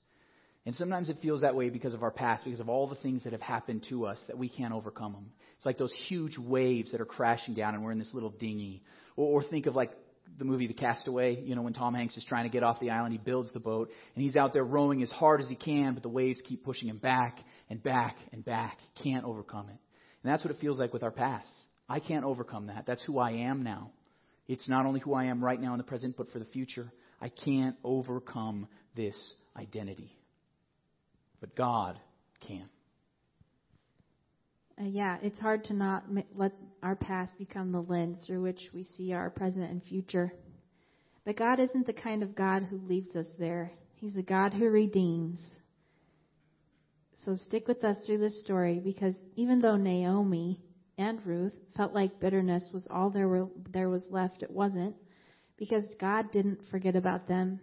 And 0.66 0.74
sometimes 0.76 1.10
it 1.10 1.18
feels 1.22 1.42
that 1.42 1.56
way 1.56 1.70
because 1.70 1.94
of 1.94 2.04
our 2.04 2.12
past, 2.12 2.46
because 2.46 2.62
of 2.62 2.70
all 2.70 2.88
the 2.88 2.96
things 2.96 3.24
that 3.26 3.34
have 3.34 3.42
happened 3.42 3.86
to 3.90 4.06
us 4.06 4.18
that 4.28 4.38
we 4.38 4.48
can't 4.48 4.74
overcome 4.74 5.12
them. 5.12 5.32
It's 5.58 5.66
like 5.66 5.78
those 5.78 5.94
huge 6.08 6.38
waves 6.38 6.92
that 6.92 7.02
are 7.02 7.06
crashing 7.06 7.54
down 7.54 7.76
and 7.76 7.84
we're 7.84 7.92
in 7.92 8.00
this 8.00 8.14
little 8.14 8.30
dinghy. 8.30 8.82
Or, 9.18 9.42
or 9.42 9.44
think 9.44 9.66
of 9.66 9.76
like 9.76 9.92
the 10.38 10.46
movie 10.46 10.68
The 10.68 10.74
Cast 10.74 11.06
Away, 11.10 11.38
you 11.44 11.54
know, 11.56 11.64
when 11.64 11.74
Tom 11.74 11.94
Hanks 11.94 12.16
is 12.16 12.24
trying 12.24 12.46
to 12.46 12.50
get 12.50 12.64
off 12.64 12.80
the 12.80 12.92
island, 12.92 13.12
he 13.12 13.18
builds 13.18 13.52
the 13.52 13.60
boat 13.60 13.92
and 14.16 14.24
he's 14.24 14.38
out 14.38 14.54
there 14.54 14.64
rowing 14.64 15.04
as 15.04 15.12
hard 15.12 15.42
as 15.42 15.50
he 15.50 15.56
can, 15.56 15.96
but 15.96 16.04
the 16.04 16.10
waves 16.10 16.40
keep 16.46 16.64
pushing 16.64 16.88
him 16.88 16.98
back 16.98 17.40
and 17.70 17.84
back 17.84 18.16
and 18.32 18.46
back. 18.46 18.78
He 18.94 19.12
can't 19.12 19.26
overcome 19.26 19.68
it. 19.68 19.78
And 20.24 20.32
that's 20.32 20.46
what 20.46 20.54
it 20.54 20.62
feels 20.62 20.80
like 20.80 20.94
with 20.94 21.04
our 21.04 21.12
past. 21.12 21.50
I 21.90 22.00
can't 22.00 22.24
overcome 22.24 22.68
that. 22.68 22.86
That's 22.88 23.04
who 23.04 23.20
I 23.20 23.32
am 23.32 23.64
now. 23.64 23.92
It's 24.48 24.70
not 24.70 24.86
only 24.86 25.02
who 25.02 25.14
I 25.14 25.26
am 25.26 25.44
right 25.44 25.60
now 25.60 25.74
in 25.74 25.78
the 25.78 25.84
present, 25.84 26.16
but 26.18 26.32
for 26.32 26.40
the 26.40 26.46
future. 26.46 26.90
I 27.22 27.28
can't 27.28 27.76
overcome 27.84 28.68
this 28.96 29.34
identity 29.58 30.16
but 31.44 31.56
God 31.58 32.00
can. 32.40 32.70
Uh, 34.80 34.86
yeah, 34.86 35.18
it's 35.22 35.42
hard 35.42 35.66
to 35.66 35.74
not 35.74 36.06
let 36.34 36.54
our 36.82 36.96
past 36.96 37.38
become 37.38 37.74
the 37.74 37.82
lens 37.82 38.18
through 38.26 38.42
which 38.42 38.70
we 38.74 38.86
see 38.86 39.12
our 39.12 39.30
present 39.30 39.70
and 39.70 39.84
future. 39.84 40.34
But 41.26 41.36
God 41.36 41.60
isn't 41.60 41.86
the 41.86 41.92
kind 41.92 42.24
of 42.24 42.34
God 42.34 42.64
who 42.64 42.78
leaves 42.88 43.14
us 43.18 43.28
there. 43.38 43.74
He's 43.96 44.14
the 44.14 44.24
God 44.24 44.54
who 44.54 44.70
redeems. 44.70 45.42
So 47.26 47.36
stick 47.36 47.68
with 47.68 47.84
us 47.84 47.98
through 48.06 48.20
this 48.20 48.40
story 48.40 48.80
because 48.82 49.16
even 49.36 49.60
though 49.60 49.76
Naomi 49.76 50.62
and 50.98 51.26
Ruth 51.26 51.54
felt 51.76 51.94
like 51.94 52.22
bitterness 52.22 52.70
was 52.72 52.88
all 52.90 53.10
there, 53.10 53.28
were, 53.28 53.50
there 53.74 53.90
was 53.90 54.04
left, 54.10 54.44
it 54.44 54.52
wasn't 54.52 54.96
because 55.58 55.84
God 56.00 56.32
didn't 56.32 56.62
forget 56.72 56.96
about 56.96 57.28
them. 57.28 57.60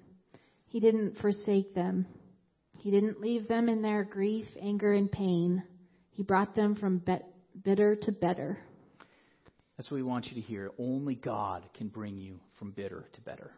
He 0.67 0.81
didn't 0.81 1.17
forsake 1.17 1.75
them. 1.75 2.05
He 2.81 2.91
didn't 2.91 3.21
leave 3.21 3.47
them 3.47 3.69
in 3.69 3.83
their 3.83 4.05
grief, 4.05 4.47
anger, 4.61 4.95
and 4.95 5.13
pain. 5.13 5.63
He 6.13 6.23
brought 6.23 6.55
them 6.55 6.75
from 6.77 7.03
bitter 7.63 7.97
to 7.97 8.13
better. 8.13 8.59
That's 9.77 9.91
what 9.91 9.97
we 9.99 10.03
want 10.03 10.27
you 10.27 10.35
to 10.35 10.41
hear. 10.41 10.71
Only 10.79 11.15
God 11.15 11.69
can 11.75 11.89
bring 11.89 12.17
you 12.17 12.41
from 12.59 12.71
bitter 12.71 13.07
to 13.13 13.21
better. 13.21 13.51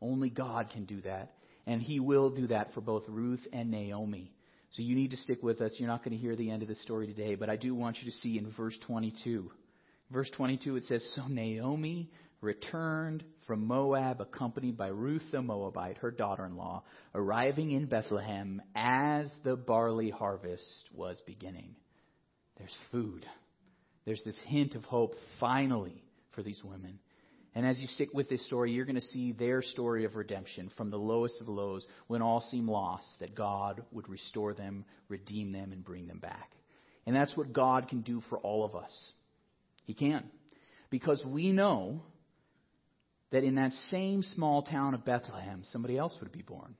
Only 0.00 0.30
God 0.30 0.70
can 0.70 0.86
do 0.86 1.02
that. 1.02 1.34
And 1.66 1.82
He 1.82 2.00
will 2.00 2.30
do 2.30 2.46
that 2.46 2.72
for 2.72 2.80
both 2.80 3.04
Ruth 3.08 3.46
and 3.52 3.70
Naomi. 3.70 4.32
So 4.72 4.82
you 4.82 4.94
need 4.94 5.10
to 5.10 5.16
stick 5.18 5.42
with 5.42 5.60
us. 5.60 5.74
You're 5.76 5.88
not 5.88 6.02
going 6.02 6.16
to 6.16 6.22
hear 6.22 6.34
the 6.34 6.50
end 6.50 6.62
of 6.62 6.68
the 6.68 6.76
story 6.76 7.06
today, 7.06 7.34
but 7.34 7.50
I 7.50 7.56
do 7.56 7.74
want 7.74 7.98
you 7.98 8.10
to 8.10 8.16
see 8.18 8.38
in 8.38 8.50
verse 8.56 8.78
22. 8.86 9.50
Verse 10.10 10.30
22 10.34 10.76
it 10.76 10.84
says, 10.84 11.12
So 11.14 11.26
Naomi 11.28 12.10
returned 12.40 13.24
from 13.46 13.66
Moab, 13.66 14.20
accompanied 14.20 14.76
by 14.76 14.88
Ruth 14.88 15.24
the 15.32 15.42
Moabite, 15.42 15.98
her 15.98 16.10
daughter 16.10 16.46
in 16.46 16.56
law, 16.56 16.84
arriving 17.14 17.72
in 17.72 17.86
Bethlehem 17.86 18.62
as 18.74 19.30
the 19.44 19.56
barley 19.56 20.10
harvest 20.10 20.88
was 20.94 21.20
beginning. 21.26 21.74
There's 22.56 22.76
food. 22.90 23.26
There's 24.04 24.22
this 24.24 24.38
hint 24.46 24.74
of 24.74 24.84
hope 24.84 25.14
finally 25.38 26.02
for 26.32 26.42
these 26.42 26.62
women. 26.64 26.98
And 27.54 27.66
as 27.66 27.78
you 27.78 27.88
stick 27.88 28.10
with 28.14 28.28
this 28.28 28.46
story, 28.46 28.70
you're 28.70 28.84
going 28.84 28.94
to 28.94 29.00
see 29.00 29.32
their 29.32 29.60
story 29.60 30.04
of 30.04 30.14
redemption 30.14 30.70
from 30.76 30.90
the 30.90 30.96
lowest 30.96 31.40
of 31.40 31.46
the 31.46 31.52
lows 31.52 31.84
when 32.06 32.22
all 32.22 32.40
seem 32.50 32.68
lost, 32.68 33.06
that 33.18 33.34
God 33.34 33.82
would 33.90 34.08
restore 34.08 34.54
them, 34.54 34.84
redeem 35.08 35.50
them, 35.50 35.72
and 35.72 35.84
bring 35.84 36.06
them 36.06 36.18
back. 36.18 36.52
And 37.06 37.16
that's 37.16 37.36
what 37.36 37.52
God 37.52 37.88
can 37.88 38.02
do 38.02 38.22
for 38.28 38.38
all 38.38 38.64
of 38.64 38.76
us. 38.76 39.12
He 39.84 39.94
can. 39.94 40.30
Because 40.90 41.24
we 41.24 41.50
know 41.50 42.02
that 43.30 43.44
in 43.44 43.56
that 43.56 43.72
same 43.90 44.22
small 44.22 44.62
town 44.62 44.94
of 44.94 45.04
Bethlehem, 45.04 45.62
somebody 45.70 45.96
else 45.96 46.16
would 46.20 46.32
be 46.32 46.42
born 46.42 46.74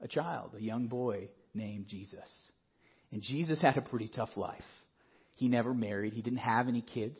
a 0.00 0.08
child, 0.08 0.52
a 0.54 0.62
young 0.62 0.88
boy 0.88 1.28
named 1.54 1.86
Jesus. 1.88 2.28
And 3.12 3.22
Jesus 3.22 3.62
had 3.62 3.78
a 3.78 3.82
pretty 3.82 4.08
tough 4.08 4.28
life. 4.36 4.60
He 5.36 5.48
never 5.48 5.72
married, 5.72 6.12
he 6.12 6.22
didn't 6.22 6.38
have 6.40 6.68
any 6.68 6.82
kids. 6.82 7.18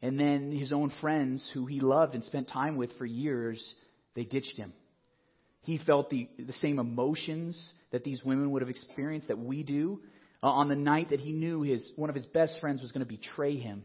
And 0.00 0.18
then 0.18 0.52
his 0.52 0.72
own 0.72 0.92
friends, 1.00 1.50
who 1.54 1.66
he 1.66 1.80
loved 1.80 2.14
and 2.14 2.22
spent 2.24 2.48
time 2.48 2.76
with 2.76 2.90
for 2.98 3.06
years, 3.06 3.60
they 4.14 4.24
ditched 4.24 4.56
him. 4.56 4.72
He 5.62 5.78
felt 5.78 6.08
the, 6.08 6.28
the 6.38 6.52
same 6.54 6.78
emotions 6.78 7.72
that 7.90 8.04
these 8.04 8.22
women 8.22 8.52
would 8.52 8.62
have 8.62 8.68
experienced 8.68 9.28
that 9.28 9.38
we 9.38 9.64
do. 9.64 10.00
Uh, 10.42 10.50
on 10.50 10.68
the 10.68 10.76
night 10.76 11.10
that 11.10 11.20
he 11.20 11.32
knew 11.32 11.62
his, 11.62 11.92
one 11.96 12.10
of 12.10 12.16
his 12.16 12.26
best 12.26 12.60
friends 12.60 12.80
was 12.80 12.92
going 12.92 13.04
to 13.04 13.12
betray 13.12 13.56
him, 13.56 13.84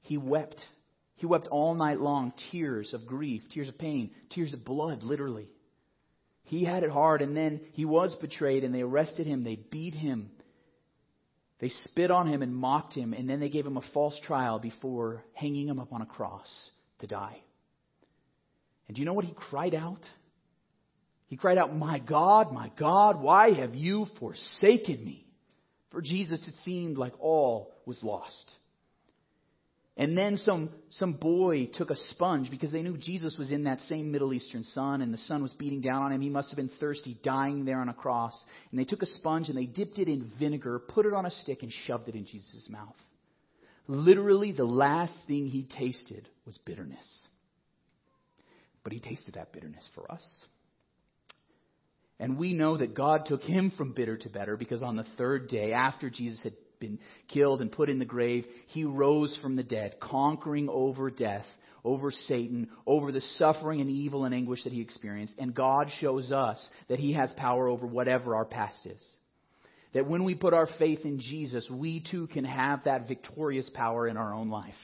he 0.00 0.16
wept. 0.16 0.64
He 1.16 1.26
wept 1.26 1.46
all 1.48 1.74
night 1.74 2.00
long, 2.00 2.32
tears 2.50 2.92
of 2.92 3.06
grief, 3.06 3.42
tears 3.50 3.68
of 3.68 3.78
pain, 3.78 4.10
tears 4.30 4.52
of 4.52 4.64
blood, 4.64 5.02
literally. 5.02 5.48
He 6.44 6.64
had 6.64 6.82
it 6.82 6.90
hard, 6.90 7.22
and 7.22 7.36
then 7.36 7.60
he 7.72 7.84
was 7.84 8.14
betrayed, 8.16 8.64
and 8.64 8.74
they 8.74 8.82
arrested 8.82 9.26
him, 9.26 9.44
they 9.44 9.56
beat 9.56 9.94
him, 9.94 10.30
they 11.60 11.70
spit 11.84 12.10
on 12.10 12.26
him 12.26 12.42
and 12.42 12.54
mocked 12.54 12.94
him, 12.94 13.14
and 13.14 13.28
then 13.28 13.40
they 13.40 13.48
gave 13.48 13.64
him 13.64 13.76
a 13.76 13.92
false 13.94 14.18
trial 14.24 14.58
before 14.58 15.24
hanging 15.32 15.68
him 15.68 15.78
up 15.78 15.92
on 15.92 16.02
a 16.02 16.06
cross 16.06 16.48
to 16.98 17.06
die. 17.06 17.38
And 18.86 18.94
do 18.94 19.00
you 19.00 19.06
know 19.06 19.14
what 19.14 19.24
he 19.24 19.32
cried 19.32 19.74
out? 19.74 20.00
He 21.28 21.36
cried 21.36 21.56
out, 21.56 21.72
My 21.72 22.00
God, 22.00 22.52
my 22.52 22.70
God, 22.78 23.20
why 23.22 23.52
have 23.52 23.74
you 23.74 24.06
forsaken 24.20 25.02
me? 25.02 25.26
For 25.90 26.02
Jesus, 26.02 26.46
it 26.46 26.54
seemed 26.64 26.98
like 26.98 27.14
all 27.20 27.72
was 27.86 28.02
lost. 28.02 28.52
And 29.96 30.18
then 30.18 30.38
some, 30.38 30.70
some 30.90 31.12
boy 31.12 31.66
took 31.66 31.90
a 31.90 31.96
sponge 32.10 32.50
because 32.50 32.72
they 32.72 32.82
knew 32.82 32.96
Jesus 32.96 33.36
was 33.38 33.52
in 33.52 33.64
that 33.64 33.80
same 33.82 34.10
Middle 34.10 34.34
Eastern 34.34 34.64
sun 34.64 35.02
and 35.02 35.14
the 35.14 35.18
sun 35.18 35.40
was 35.40 35.52
beating 35.52 35.80
down 35.80 36.02
on 36.02 36.12
him. 36.12 36.20
He 36.20 36.30
must 36.30 36.50
have 36.50 36.56
been 36.56 36.70
thirsty, 36.80 37.16
dying 37.22 37.64
there 37.64 37.80
on 37.80 37.88
a 37.88 37.94
cross. 37.94 38.34
And 38.70 38.80
they 38.80 38.84
took 38.84 39.02
a 39.02 39.06
sponge 39.06 39.48
and 39.48 39.56
they 39.56 39.66
dipped 39.66 40.00
it 40.00 40.08
in 40.08 40.32
vinegar, 40.38 40.80
put 40.80 41.06
it 41.06 41.12
on 41.12 41.26
a 41.26 41.30
stick, 41.30 41.62
and 41.62 41.72
shoved 41.86 42.08
it 42.08 42.16
in 42.16 42.26
Jesus' 42.26 42.66
mouth. 42.68 42.96
Literally, 43.86 44.50
the 44.50 44.64
last 44.64 45.14
thing 45.28 45.46
he 45.46 45.64
tasted 45.64 46.28
was 46.44 46.58
bitterness. 46.64 47.20
But 48.82 48.92
he 48.92 48.98
tasted 48.98 49.34
that 49.34 49.52
bitterness 49.52 49.86
for 49.94 50.10
us. 50.10 50.22
And 52.18 52.36
we 52.36 52.52
know 52.52 52.76
that 52.78 52.94
God 52.94 53.26
took 53.26 53.42
him 53.42 53.72
from 53.76 53.92
bitter 53.92 54.16
to 54.16 54.28
better 54.28 54.56
because 54.56 54.82
on 54.82 54.96
the 54.96 55.06
third 55.16 55.48
day, 55.48 55.72
after 55.72 56.10
Jesus 56.10 56.40
had 56.42 56.54
been 56.84 56.98
killed 57.28 57.60
and 57.60 57.72
put 57.72 57.88
in 57.88 57.98
the 57.98 58.04
grave, 58.04 58.44
he 58.68 58.84
rose 58.84 59.36
from 59.42 59.56
the 59.56 59.62
dead, 59.62 59.96
conquering 60.00 60.68
over 60.70 61.10
death, 61.10 61.46
over 61.84 62.10
Satan, 62.10 62.70
over 62.86 63.12
the 63.12 63.20
suffering 63.20 63.80
and 63.80 63.90
evil 63.90 64.24
and 64.24 64.34
anguish 64.34 64.64
that 64.64 64.72
he 64.72 64.80
experienced. 64.80 65.34
And 65.38 65.54
God 65.54 65.88
shows 66.00 66.32
us 66.32 66.68
that 66.88 66.98
he 66.98 67.12
has 67.12 67.32
power 67.36 67.68
over 67.68 67.86
whatever 67.86 68.34
our 68.34 68.44
past 68.44 68.86
is. 68.86 69.02
That 69.92 70.08
when 70.08 70.24
we 70.24 70.34
put 70.34 70.54
our 70.54 70.68
faith 70.78 71.00
in 71.04 71.20
Jesus, 71.20 71.68
we 71.70 72.04
too 72.10 72.26
can 72.26 72.44
have 72.44 72.84
that 72.84 73.06
victorious 73.06 73.70
power 73.74 74.08
in 74.08 74.16
our 74.16 74.34
own 74.34 74.50
life 74.50 74.74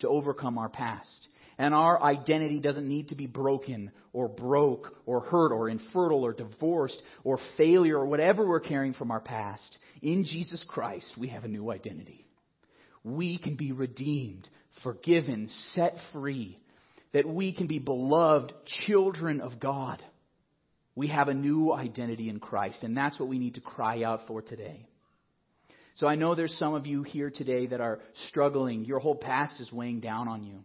to 0.00 0.08
overcome 0.08 0.58
our 0.58 0.68
past. 0.68 1.28
And 1.62 1.74
our 1.74 2.02
identity 2.02 2.58
doesn't 2.58 2.88
need 2.88 3.10
to 3.10 3.14
be 3.14 3.28
broken 3.28 3.92
or 4.12 4.26
broke 4.26 4.96
or 5.06 5.20
hurt 5.20 5.52
or 5.52 5.68
infertile 5.68 6.26
or 6.26 6.32
divorced 6.32 7.00
or 7.22 7.38
failure 7.56 7.98
or 7.98 8.06
whatever 8.06 8.44
we're 8.44 8.58
carrying 8.58 8.94
from 8.94 9.12
our 9.12 9.20
past. 9.20 9.78
In 10.02 10.24
Jesus 10.24 10.64
Christ, 10.66 11.06
we 11.16 11.28
have 11.28 11.44
a 11.44 11.48
new 11.48 11.70
identity. 11.70 12.26
We 13.04 13.38
can 13.38 13.54
be 13.54 13.70
redeemed, 13.70 14.48
forgiven, 14.82 15.48
set 15.72 15.94
free, 16.12 16.58
that 17.12 17.28
we 17.28 17.52
can 17.52 17.68
be 17.68 17.78
beloved 17.78 18.52
children 18.84 19.40
of 19.40 19.60
God. 19.60 20.02
We 20.96 21.06
have 21.08 21.28
a 21.28 21.34
new 21.34 21.72
identity 21.72 22.28
in 22.28 22.40
Christ, 22.40 22.82
and 22.82 22.96
that's 22.96 23.20
what 23.20 23.28
we 23.28 23.38
need 23.38 23.54
to 23.54 23.60
cry 23.60 24.02
out 24.02 24.22
for 24.26 24.42
today. 24.42 24.88
So 25.94 26.08
I 26.08 26.16
know 26.16 26.34
there's 26.34 26.58
some 26.58 26.74
of 26.74 26.88
you 26.88 27.04
here 27.04 27.30
today 27.30 27.66
that 27.66 27.80
are 27.80 28.00
struggling. 28.26 28.84
Your 28.84 28.98
whole 28.98 29.14
past 29.14 29.60
is 29.60 29.70
weighing 29.70 30.00
down 30.00 30.26
on 30.26 30.42
you 30.42 30.64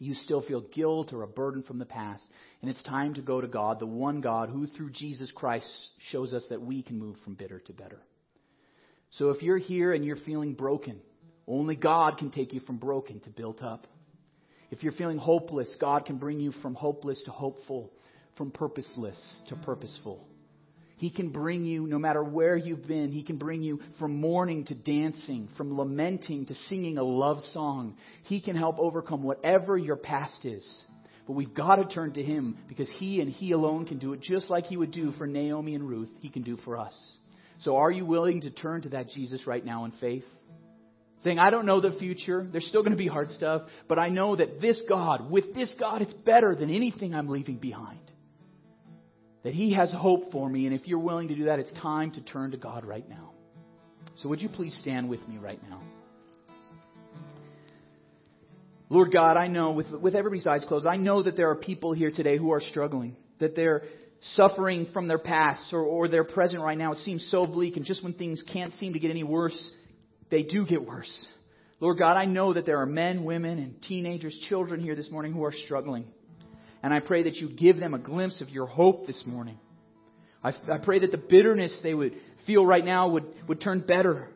you 0.00 0.14
still 0.14 0.40
feel 0.40 0.62
guilt 0.62 1.12
or 1.12 1.22
a 1.22 1.28
burden 1.28 1.62
from 1.62 1.78
the 1.78 1.84
past. 1.84 2.24
And 2.62 2.70
it's 2.70 2.82
time 2.82 3.14
to 3.14 3.22
go 3.22 3.40
to 3.40 3.46
God, 3.46 3.78
the 3.78 3.86
one 3.86 4.22
God 4.22 4.48
who 4.48 4.66
through 4.66 4.90
Jesus 4.90 5.30
Christ 5.30 5.68
shows 6.10 6.32
us 6.32 6.42
that 6.48 6.62
we 6.62 6.82
can 6.82 6.98
move 6.98 7.16
from 7.22 7.34
bitter 7.34 7.60
to 7.60 7.72
better. 7.74 8.00
So 9.10 9.28
if 9.30 9.42
you're 9.42 9.58
here 9.58 9.92
and 9.92 10.02
you're 10.04 10.16
feeling 10.16 10.54
broken, 10.54 11.00
only 11.46 11.76
God 11.76 12.16
can 12.16 12.30
take 12.30 12.54
you 12.54 12.60
from 12.60 12.78
broken 12.78 13.20
to 13.20 13.30
built 13.30 13.62
up. 13.62 13.86
If 14.70 14.82
you're 14.82 14.92
feeling 14.92 15.18
hopeless, 15.18 15.68
God 15.78 16.06
can 16.06 16.16
bring 16.16 16.38
you 16.38 16.52
from 16.62 16.74
hopeless 16.74 17.20
to 17.26 17.30
hopeful, 17.30 17.92
from 18.38 18.52
purposeless 18.52 19.20
to 19.48 19.56
purposeful. 19.56 20.26
He 21.00 21.10
can 21.10 21.30
bring 21.30 21.64
you, 21.64 21.86
no 21.86 21.98
matter 21.98 22.22
where 22.22 22.58
you've 22.58 22.86
been, 22.86 23.10
He 23.10 23.22
can 23.22 23.38
bring 23.38 23.62
you 23.62 23.80
from 23.98 24.20
mourning 24.20 24.66
to 24.66 24.74
dancing, 24.74 25.48
from 25.56 25.74
lamenting 25.74 26.44
to 26.44 26.54
singing 26.68 26.98
a 26.98 27.02
love 27.02 27.38
song. 27.54 27.96
He 28.24 28.42
can 28.42 28.54
help 28.54 28.78
overcome 28.78 29.24
whatever 29.24 29.78
your 29.78 29.96
past 29.96 30.44
is. 30.44 30.82
But 31.26 31.32
we've 31.32 31.54
got 31.54 31.76
to 31.76 31.86
turn 31.86 32.12
to 32.12 32.22
Him 32.22 32.58
because 32.68 32.90
He 32.98 33.22
and 33.22 33.30
He 33.30 33.52
alone 33.52 33.86
can 33.86 33.98
do 33.98 34.12
it 34.12 34.20
just 34.20 34.50
like 34.50 34.66
He 34.66 34.76
would 34.76 34.90
do 34.90 35.12
for 35.12 35.26
Naomi 35.26 35.74
and 35.74 35.88
Ruth, 35.88 36.10
He 36.20 36.28
can 36.28 36.42
do 36.42 36.58
for 36.66 36.76
us. 36.76 36.94
So 37.60 37.76
are 37.76 37.90
you 37.90 38.04
willing 38.04 38.42
to 38.42 38.50
turn 38.50 38.82
to 38.82 38.90
that 38.90 39.08
Jesus 39.08 39.46
right 39.46 39.64
now 39.64 39.86
in 39.86 39.92
faith? 39.92 40.24
Saying, 41.24 41.38
I 41.38 41.48
don't 41.48 41.64
know 41.64 41.80
the 41.80 41.92
future. 41.92 42.46
There's 42.52 42.66
still 42.66 42.82
going 42.82 42.92
to 42.92 42.98
be 42.98 43.08
hard 43.08 43.30
stuff, 43.30 43.62
but 43.88 43.98
I 43.98 44.10
know 44.10 44.36
that 44.36 44.60
this 44.60 44.82
God, 44.86 45.30
with 45.30 45.54
this 45.54 45.72
God, 45.80 46.02
it's 46.02 46.12
better 46.12 46.54
than 46.54 46.68
anything 46.68 47.14
I'm 47.14 47.28
leaving 47.28 47.56
behind 47.56 48.09
that 49.42 49.54
He 49.54 49.74
has 49.74 49.92
hope 49.92 50.32
for 50.32 50.48
me. 50.48 50.66
And 50.66 50.74
if 50.74 50.86
you're 50.86 50.98
willing 50.98 51.28
to 51.28 51.34
do 51.34 51.44
that, 51.44 51.58
it's 51.58 51.72
time 51.80 52.12
to 52.12 52.20
turn 52.20 52.50
to 52.52 52.56
God 52.56 52.84
right 52.84 53.08
now. 53.08 53.30
So 54.16 54.28
would 54.28 54.40
you 54.40 54.48
please 54.48 54.76
stand 54.80 55.08
with 55.08 55.26
me 55.28 55.38
right 55.38 55.60
now? 55.68 55.80
Lord 58.88 59.12
God, 59.12 59.36
I 59.36 59.46
know 59.46 59.70
with, 59.70 59.88
with 59.90 60.14
everybody's 60.14 60.46
eyes 60.46 60.64
closed, 60.66 60.86
I 60.86 60.96
know 60.96 61.22
that 61.22 61.36
there 61.36 61.48
are 61.50 61.56
people 61.56 61.92
here 61.92 62.10
today 62.10 62.36
who 62.36 62.50
are 62.50 62.60
struggling, 62.60 63.16
that 63.38 63.54
they're 63.54 63.82
suffering 64.34 64.88
from 64.92 65.06
their 65.06 65.18
past 65.18 65.72
or, 65.72 65.82
or 65.82 66.08
their 66.08 66.24
present 66.24 66.60
right 66.60 66.76
now. 66.76 66.92
It 66.92 66.98
seems 66.98 67.26
so 67.30 67.46
bleak, 67.46 67.76
and 67.76 67.86
just 67.86 68.02
when 68.02 68.14
things 68.14 68.42
can't 68.52 68.74
seem 68.74 68.92
to 68.94 68.98
get 68.98 69.10
any 69.10 69.22
worse, 69.22 69.70
they 70.30 70.42
do 70.42 70.66
get 70.66 70.84
worse. 70.84 71.28
Lord 71.78 71.98
God, 71.98 72.16
I 72.16 72.26
know 72.26 72.52
that 72.52 72.66
there 72.66 72.80
are 72.80 72.86
men, 72.86 73.24
women, 73.24 73.58
and 73.58 73.80
teenagers, 73.82 74.38
children 74.48 74.80
here 74.80 74.96
this 74.96 75.10
morning 75.10 75.32
who 75.32 75.44
are 75.44 75.52
struggling. 75.52 76.04
And 76.82 76.94
I 76.94 77.00
pray 77.00 77.24
that 77.24 77.36
you 77.36 77.48
give 77.50 77.78
them 77.78 77.94
a 77.94 77.98
glimpse 77.98 78.40
of 78.40 78.48
your 78.48 78.66
hope 78.66 79.06
this 79.06 79.22
morning. 79.26 79.58
I, 80.42 80.52
I 80.72 80.78
pray 80.82 81.00
that 81.00 81.10
the 81.10 81.18
bitterness 81.18 81.78
they 81.82 81.94
would 81.94 82.14
feel 82.46 82.64
right 82.64 82.84
now 82.84 83.08
would, 83.08 83.24
would 83.48 83.60
turn 83.60 83.80
better. 83.80 84.28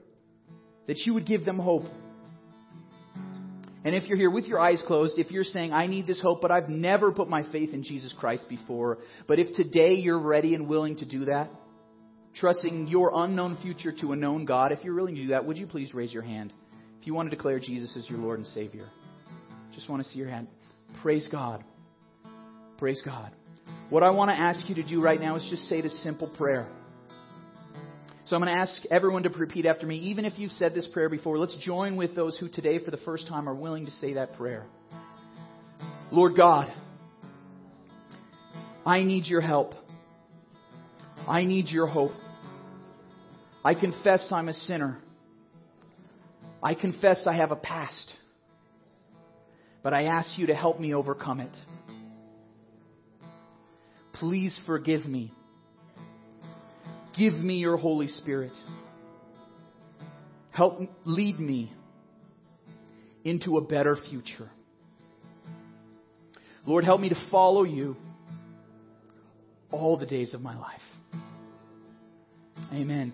That 0.87 0.98
you 1.07 1.14
would 1.14 1.26
give 1.26 1.44
them 1.44 1.59
hope. 1.59 1.85
And 3.85 3.94
if 3.94 4.04
you're 4.04 4.16
here 4.16 4.30
with 4.30 4.46
your 4.46 4.61
eyes 4.61 4.83
closed, 4.87 5.18
if 5.18 5.30
you're 5.30 5.44
saying, 5.44 5.72
I 5.72 5.87
need 5.87 6.07
this 6.07 6.20
hope, 6.20 6.40
but 6.40 6.50
I've 6.50 6.70
never 6.70 7.12
put 7.12 7.28
my 7.28 7.42
faith 7.52 7.74
in 7.74 7.83
Jesus 7.83 8.14
Christ 8.18 8.48
before, 8.48 8.98
but 9.28 9.38
if 9.38 9.54
today 9.54 9.94
you're 9.94 10.18
ready 10.18 10.54
and 10.54 10.66
willing 10.66 10.96
to 10.96 11.04
do 11.04 11.26
that, 11.26 11.50
trusting 12.35 12.88
your 12.88 13.12
unknown 13.14 13.59
future 13.61 13.92
to 14.00 14.12
a 14.12 14.16
known 14.16 14.46
God, 14.46 14.72
if 14.72 14.83
you're 14.85 14.94
willing 14.94 15.14
to 15.16 15.22
do 15.22 15.28
that, 15.28 15.44
would 15.44 15.59
you 15.59 15.66
please 15.66 15.92
raise 15.92 16.12
your 16.12 16.22
hand? 16.22 16.52
If 17.00 17.07
you 17.07 17.12
want 17.12 17.30
to 17.30 17.37
declare 17.37 17.61
Jesus 17.61 17.94
as 17.98 18.09
your 18.09 18.18
Lord 18.18 18.38
and 18.38 18.48
Savior, 18.48 18.88
just 19.74 19.90
want 19.90 20.02
to 20.02 20.09
see 20.09 20.18
your 20.18 20.28
hand. 20.28 20.48
Praise 21.02 21.28
God. 21.30 21.62
Praise 22.78 23.02
God. 23.04 23.30
What 23.90 24.02
I 24.02 24.10
want 24.10 24.30
to 24.30 24.37
ask 24.37 24.68
you 24.68 24.74
to 24.76 24.82
do 24.82 25.00
right 25.00 25.20
now 25.20 25.37
is 25.37 25.46
just 25.50 25.68
say 25.68 25.80
this 25.80 26.02
simple 26.02 26.28
prayer. 26.28 26.68
So 28.26 28.34
I'm 28.34 28.42
going 28.42 28.54
to 28.54 28.60
ask 28.60 28.82
everyone 28.90 29.22
to 29.24 29.28
repeat 29.28 29.66
after 29.66 29.87
me. 29.87 29.98
Even 29.98 30.24
if 30.24 30.38
you've 30.38 30.52
said 30.52 30.74
this 30.74 30.88
prayer 30.88 31.10
before, 31.10 31.38
let's 31.38 31.56
join 31.58 31.96
with 31.96 32.14
those 32.16 32.38
who 32.38 32.48
today, 32.48 32.82
for 32.82 32.90
the 32.90 32.96
first 32.98 33.28
time, 33.28 33.48
are 33.48 33.54
willing 33.54 33.84
to 33.84 33.90
say 33.92 34.14
that 34.14 34.34
prayer. 34.34 34.64
Lord 36.10 36.34
God, 36.34 36.72
I 38.87 39.02
need 39.02 39.26
your 39.26 39.42
help. 39.42 39.74
I 41.28 41.44
need 41.44 41.68
your 41.68 41.87
hope. 41.87 42.12
I 43.64 43.74
confess 43.74 44.26
I'm 44.30 44.48
a 44.48 44.54
sinner. 44.54 44.98
I 46.62 46.74
confess 46.74 47.26
I 47.26 47.34
have 47.34 47.50
a 47.50 47.56
past. 47.56 48.12
But 49.82 49.92
I 49.92 50.04
ask 50.04 50.38
you 50.38 50.46
to 50.46 50.54
help 50.54 50.80
me 50.80 50.94
overcome 50.94 51.40
it. 51.40 51.54
Please 54.14 54.59
forgive 54.66 55.05
me. 55.05 55.33
Give 57.16 57.35
me 57.35 57.55
your 57.59 57.77
Holy 57.77 58.09
Spirit. 58.09 58.53
Help 60.50 60.81
lead 61.05 61.38
me 61.38 61.72
into 63.24 63.57
a 63.57 63.61
better 63.61 63.96
future. 63.96 64.50
Lord, 66.66 66.85
help 66.85 67.00
me 67.00 67.09
to 67.09 67.29
follow 67.31 67.64
you 67.64 67.96
all 69.70 69.98
the 69.98 70.07
days 70.07 70.35
of 70.35 70.40
my 70.40 70.57
life. 70.59 70.81
Amen. 72.72 73.12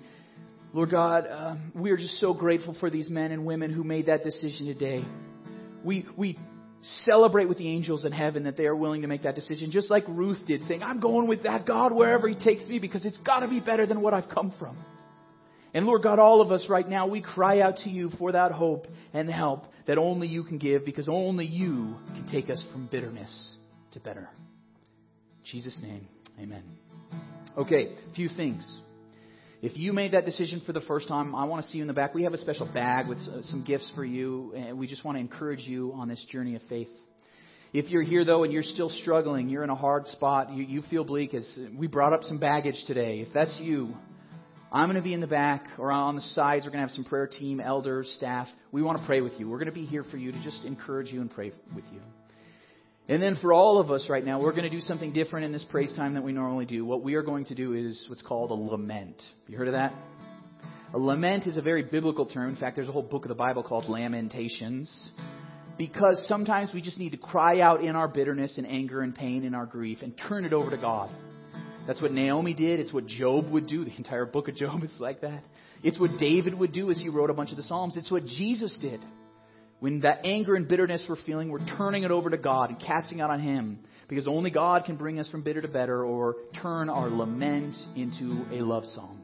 Lord 0.72 0.90
God, 0.90 1.26
uh, 1.26 1.56
we 1.74 1.90
are 1.90 1.96
just 1.96 2.20
so 2.20 2.32
grateful 2.32 2.76
for 2.78 2.90
these 2.90 3.10
men 3.10 3.32
and 3.32 3.44
women 3.44 3.72
who 3.72 3.82
made 3.82 4.06
that 4.06 4.22
decision 4.22 4.66
today. 4.66 5.04
We, 5.84 6.06
we 6.16 6.38
celebrate 7.04 7.48
with 7.48 7.58
the 7.58 7.68
angels 7.68 8.04
in 8.04 8.12
heaven 8.12 8.44
that 8.44 8.56
they 8.56 8.66
are 8.66 8.76
willing 8.76 9.02
to 9.02 9.08
make 9.08 9.24
that 9.24 9.34
decision, 9.34 9.70
just 9.70 9.90
like 9.90 10.04
Ruth 10.08 10.38
did, 10.46 10.62
saying, 10.62 10.82
I'm 10.82 11.00
going 11.00 11.28
with 11.28 11.42
that 11.42 11.66
God 11.66 11.92
wherever 11.94 12.28
He 12.28 12.34
takes 12.34 12.66
me 12.68 12.78
because 12.78 13.04
it's 13.04 13.18
got 13.18 13.40
to 13.40 13.48
be 13.48 13.60
better 13.60 13.86
than 13.86 14.00
what 14.00 14.14
I've 14.14 14.28
come 14.28 14.52
from. 14.58 14.78
And 15.72 15.86
Lord 15.86 16.02
God, 16.02 16.18
all 16.18 16.40
of 16.40 16.50
us 16.50 16.66
right 16.68 16.88
now, 16.88 17.06
we 17.06 17.20
cry 17.20 17.60
out 17.60 17.76
to 17.78 17.90
you 17.90 18.10
for 18.18 18.32
that 18.32 18.50
hope 18.50 18.86
and 19.12 19.30
help 19.30 19.66
that 19.86 19.98
only 19.98 20.26
you 20.26 20.42
can 20.42 20.58
give 20.58 20.84
because 20.84 21.08
only 21.08 21.46
you 21.46 21.96
can 22.08 22.26
take 22.30 22.50
us 22.50 22.62
from 22.72 22.88
bitterness 22.90 23.56
to 23.92 24.00
better. 24.00 24.28
In 24.30 25.44
Jesus' 25.44 25.78
name, 25.82 26.08
amen. 26.40 26.64
Okay, 27.56 27.94
a 28.10 28.14
few 28.14 28.28
things. 28.28 28.80
If 29.62 29.76
you 29.76 29.92
made 29.92 30.12
that 30.12 30.24
decision 30.24 30.62
for 30.64 30.72
the 30.72 30.80
first 30.80 31.06
time, 31.06 31.34
I 31.34 31.44
want 31.44 31.62
to 31.62 31.70
see 31.70 31.76
you 31.78 31.84
in 31.84 31.88
the 31.88 31.92
back. 31.92 32.14
We 32.14 32.22
have 32.22 32.32
a 32.32 32.38
special 32.38 32.64
bag 32.72 33.06
with 33.06 33.18
uh, 33.18 33.42
some 33.42 33.62
gifts 33.62 33.92
for 33.94 34.06
you, 34.06 34.54
and 34.56 34.78
we 34.78 34.86
just 34.86 35.04
want 35.04 35.16
to 35.16 35.20
encourage 35.20 35.60
you 35.60 35.92
on 35.94 36.08
this 36.08 36.24
journey 36.32 36.56
of 36.56 36.62
faith. 36.70 36.88
If 37.74 37.90
you're 37.90 38.02
here 38.02 38.24
though 38.24 38.42
and 38.42 38.54
you're 38.54 38.62
still 38.62 38.88
struggling, 38.88 39.50
you're 39.50 39.62
in 39.62 39.68
a 39.68 39.76
hard 39.76 40.06
spot, 40.06 40.50
you, 40.50 40.64
you 40.64 40.82
feel 40.88 41.04
bleak, 41.04 41.34
as 41.34 41.46
uh, 41.58 41.66
we 41.76 41.88
brought 41.88 42.14
up 42.14 42.22
some 42.22 42.38
baggage 42.38 42.82
today. 42.86 43.20
If 43.20 43.34
that's 43.34 43.54
you, 43.60 43.92
I'm 44.72 44.88
going 44.88 44.96
to 44.96 45.04
be 45.04 45.12
in 45.12 45.20
the 45.20 45.26
back 45.26 45.66
or 45.76 45.92
on 45.92 46.16
the 46.16 46.22
sides. 46.22 46.64
We're 46.64 46.72
going 46.72 46.82
to 46.82 46.88
have 46.88 46.94
some 46.96 47.04
prayer 47.04 47.26
team, 47.26 47.60
elders, 47.60 48.10
staff. 48.16 48.48
We 48.72 48.82
want 48.82 48.98
to 48.98 49.06
pray 49.06 49.20
with 49.20 49.34
you. 49.38 49.50
We're 49.50 49.58
going 49.58 49.68
to 49.68 49.74
be 49.74 49.84
here 49.84 50.04
for 50.10 50.16
you 50.16 50.32
to 50.32 50.42
just 50.42 50.64
encourage 50.64 51.08
you 51.08 51.20
and 51.20 51.30
pray 51.30 51.52
with 51.74 51.84
you. 51.92 52.00
And 53.10 53.20
then 53.20 53.34
for 53.42 53.52
all 53.52 53.80
of 53.80 53.90
us 53.90 54.06
right 54.08 54.24
now, 54.24 54.40
we're 54.40 54.52
going 54.52 54.62
to 54.62 54.70
do 54.70 54.80
something 54.80 55.12
different 55.12 55.44
in 55.44 55.50
this 55.50 55.66
praise 55.68 55.92
time 55.96 56.14
than 56.14 56.22
we 56.22 56.30
normally 56.30 56.64
do. 56.64 56.84
What 56.84 57.02
we 57.02 57.14
are 57.14 57.22
going 57.22 57.44
to 57.46 57.56
do 57.56 57.72
is 57.72 58.06
what's 58.08 58.22
called 58.22 58.52
a 58.52 58.54
lament. 58.54 59.20
You 59.48 59.58
heard 59.58 59.66
of 59.66 59.74
that? 59.74 59.92
A 60.94 60.98
lament 60.98 61.48
is 61.48 61.56
a 61.56 61.60
very 61.60 61.82
biblical 61.82 62.24
term. 62.24 62.50
In 62.50 62.56
fact, 62.56 62.76
there's 62.76 62.86
a 62.86 62.92
whole 62.92 63.02
book 63.02 63.24
of 63.24 63.28
the 63.28 63.34
Bible 63.34 63.64
called 63.64 63.88
Lamentations. 63.88 65.10
Because 65.76 66.24
sometimes 66.28 66.70
we 66.72 66.80
just 66.80 66.98
need 66.98 67.10
to 67.10 67.16
cry 67.16 67.58
out 67.58 67.82
in 67.82 67.96
our 67.96 68.06
bitterness 68.06 68.56
and 68.58 68.66
anger 68.66 69.00
and 69.00 69.12
pain 69.12 69.44
and 69.44 69.56
our 69.56 69.66
grief 69.66 69.98
and 70.02 70.14
turn 70.28 70.44
it 70.44 70.52
over 70.52 70.70
to 70.70 70.76
God. 70.76 71.10
That's 71.88 72.00
what 72.00 72.12
Naomi 72.12 72.54
did. 72.54 72.78
It's 72.78 72.92
what 72.92 73.08
Job 73.08 73.50
would 73.50 73.66
do. 73.66 73.84
The 73.86 73.96
entire 73.96 74.26
book 74.26 74.46
of 74.46 74.54
Job 74.54 74.84
is 74.84 74.94
like 75.00 75.22
that. 75.22 75.42
It's 75.82 75.98
what 75.98 76.10
David 76.20 76.56
would 76.56 76.72
do 76.72 76.92
as 76.92 76.98
he 77.00 77.08
wrote 77.08 77.30
a 77.30 77.34
bunch 77.34 77.50
of 77.50 77.56
the 77.56 77.64
Psalms. 77.64 77.96
It's 77.96 78.10
what 78.10 78.24
Jesus 78.24 78.78
did. 78.80 79.00
When 79.80 80.00
that 80.00 80.20
anger 80.24 80.54
and 80.54 80.68
bitterness 80.68 81.04
we're 81.08 81.16
feeling, 81.26 81.48
we're 81.48 81.66
turning 81.76 82.04
it 82.04 82.10
over 82.10 82.30
to 82.30 82.38
God 82.38 82.70
and 82.70 82.78
casting 82.78 83.20
out 83.20 83.30
on 83.30 83.40
Him. 83.40 83.80
Because 84.08 84.28
only 84.28 84.50
God 84.50 84.84
can 84.84 84.96
bring 84.96 85.18
us 85.18 85.28
from 85.30 85.42
bitter 85.42 85.62
to 85.62 85.68
better 85.68 86.04
or 86.04 86.36
turn 86.60 86.90
our 86.90 87.08
lament 87.08 87.76
into 87.96 88.44
a 88.52 88.62
love 88.62 88.84
song. 88.84 89.19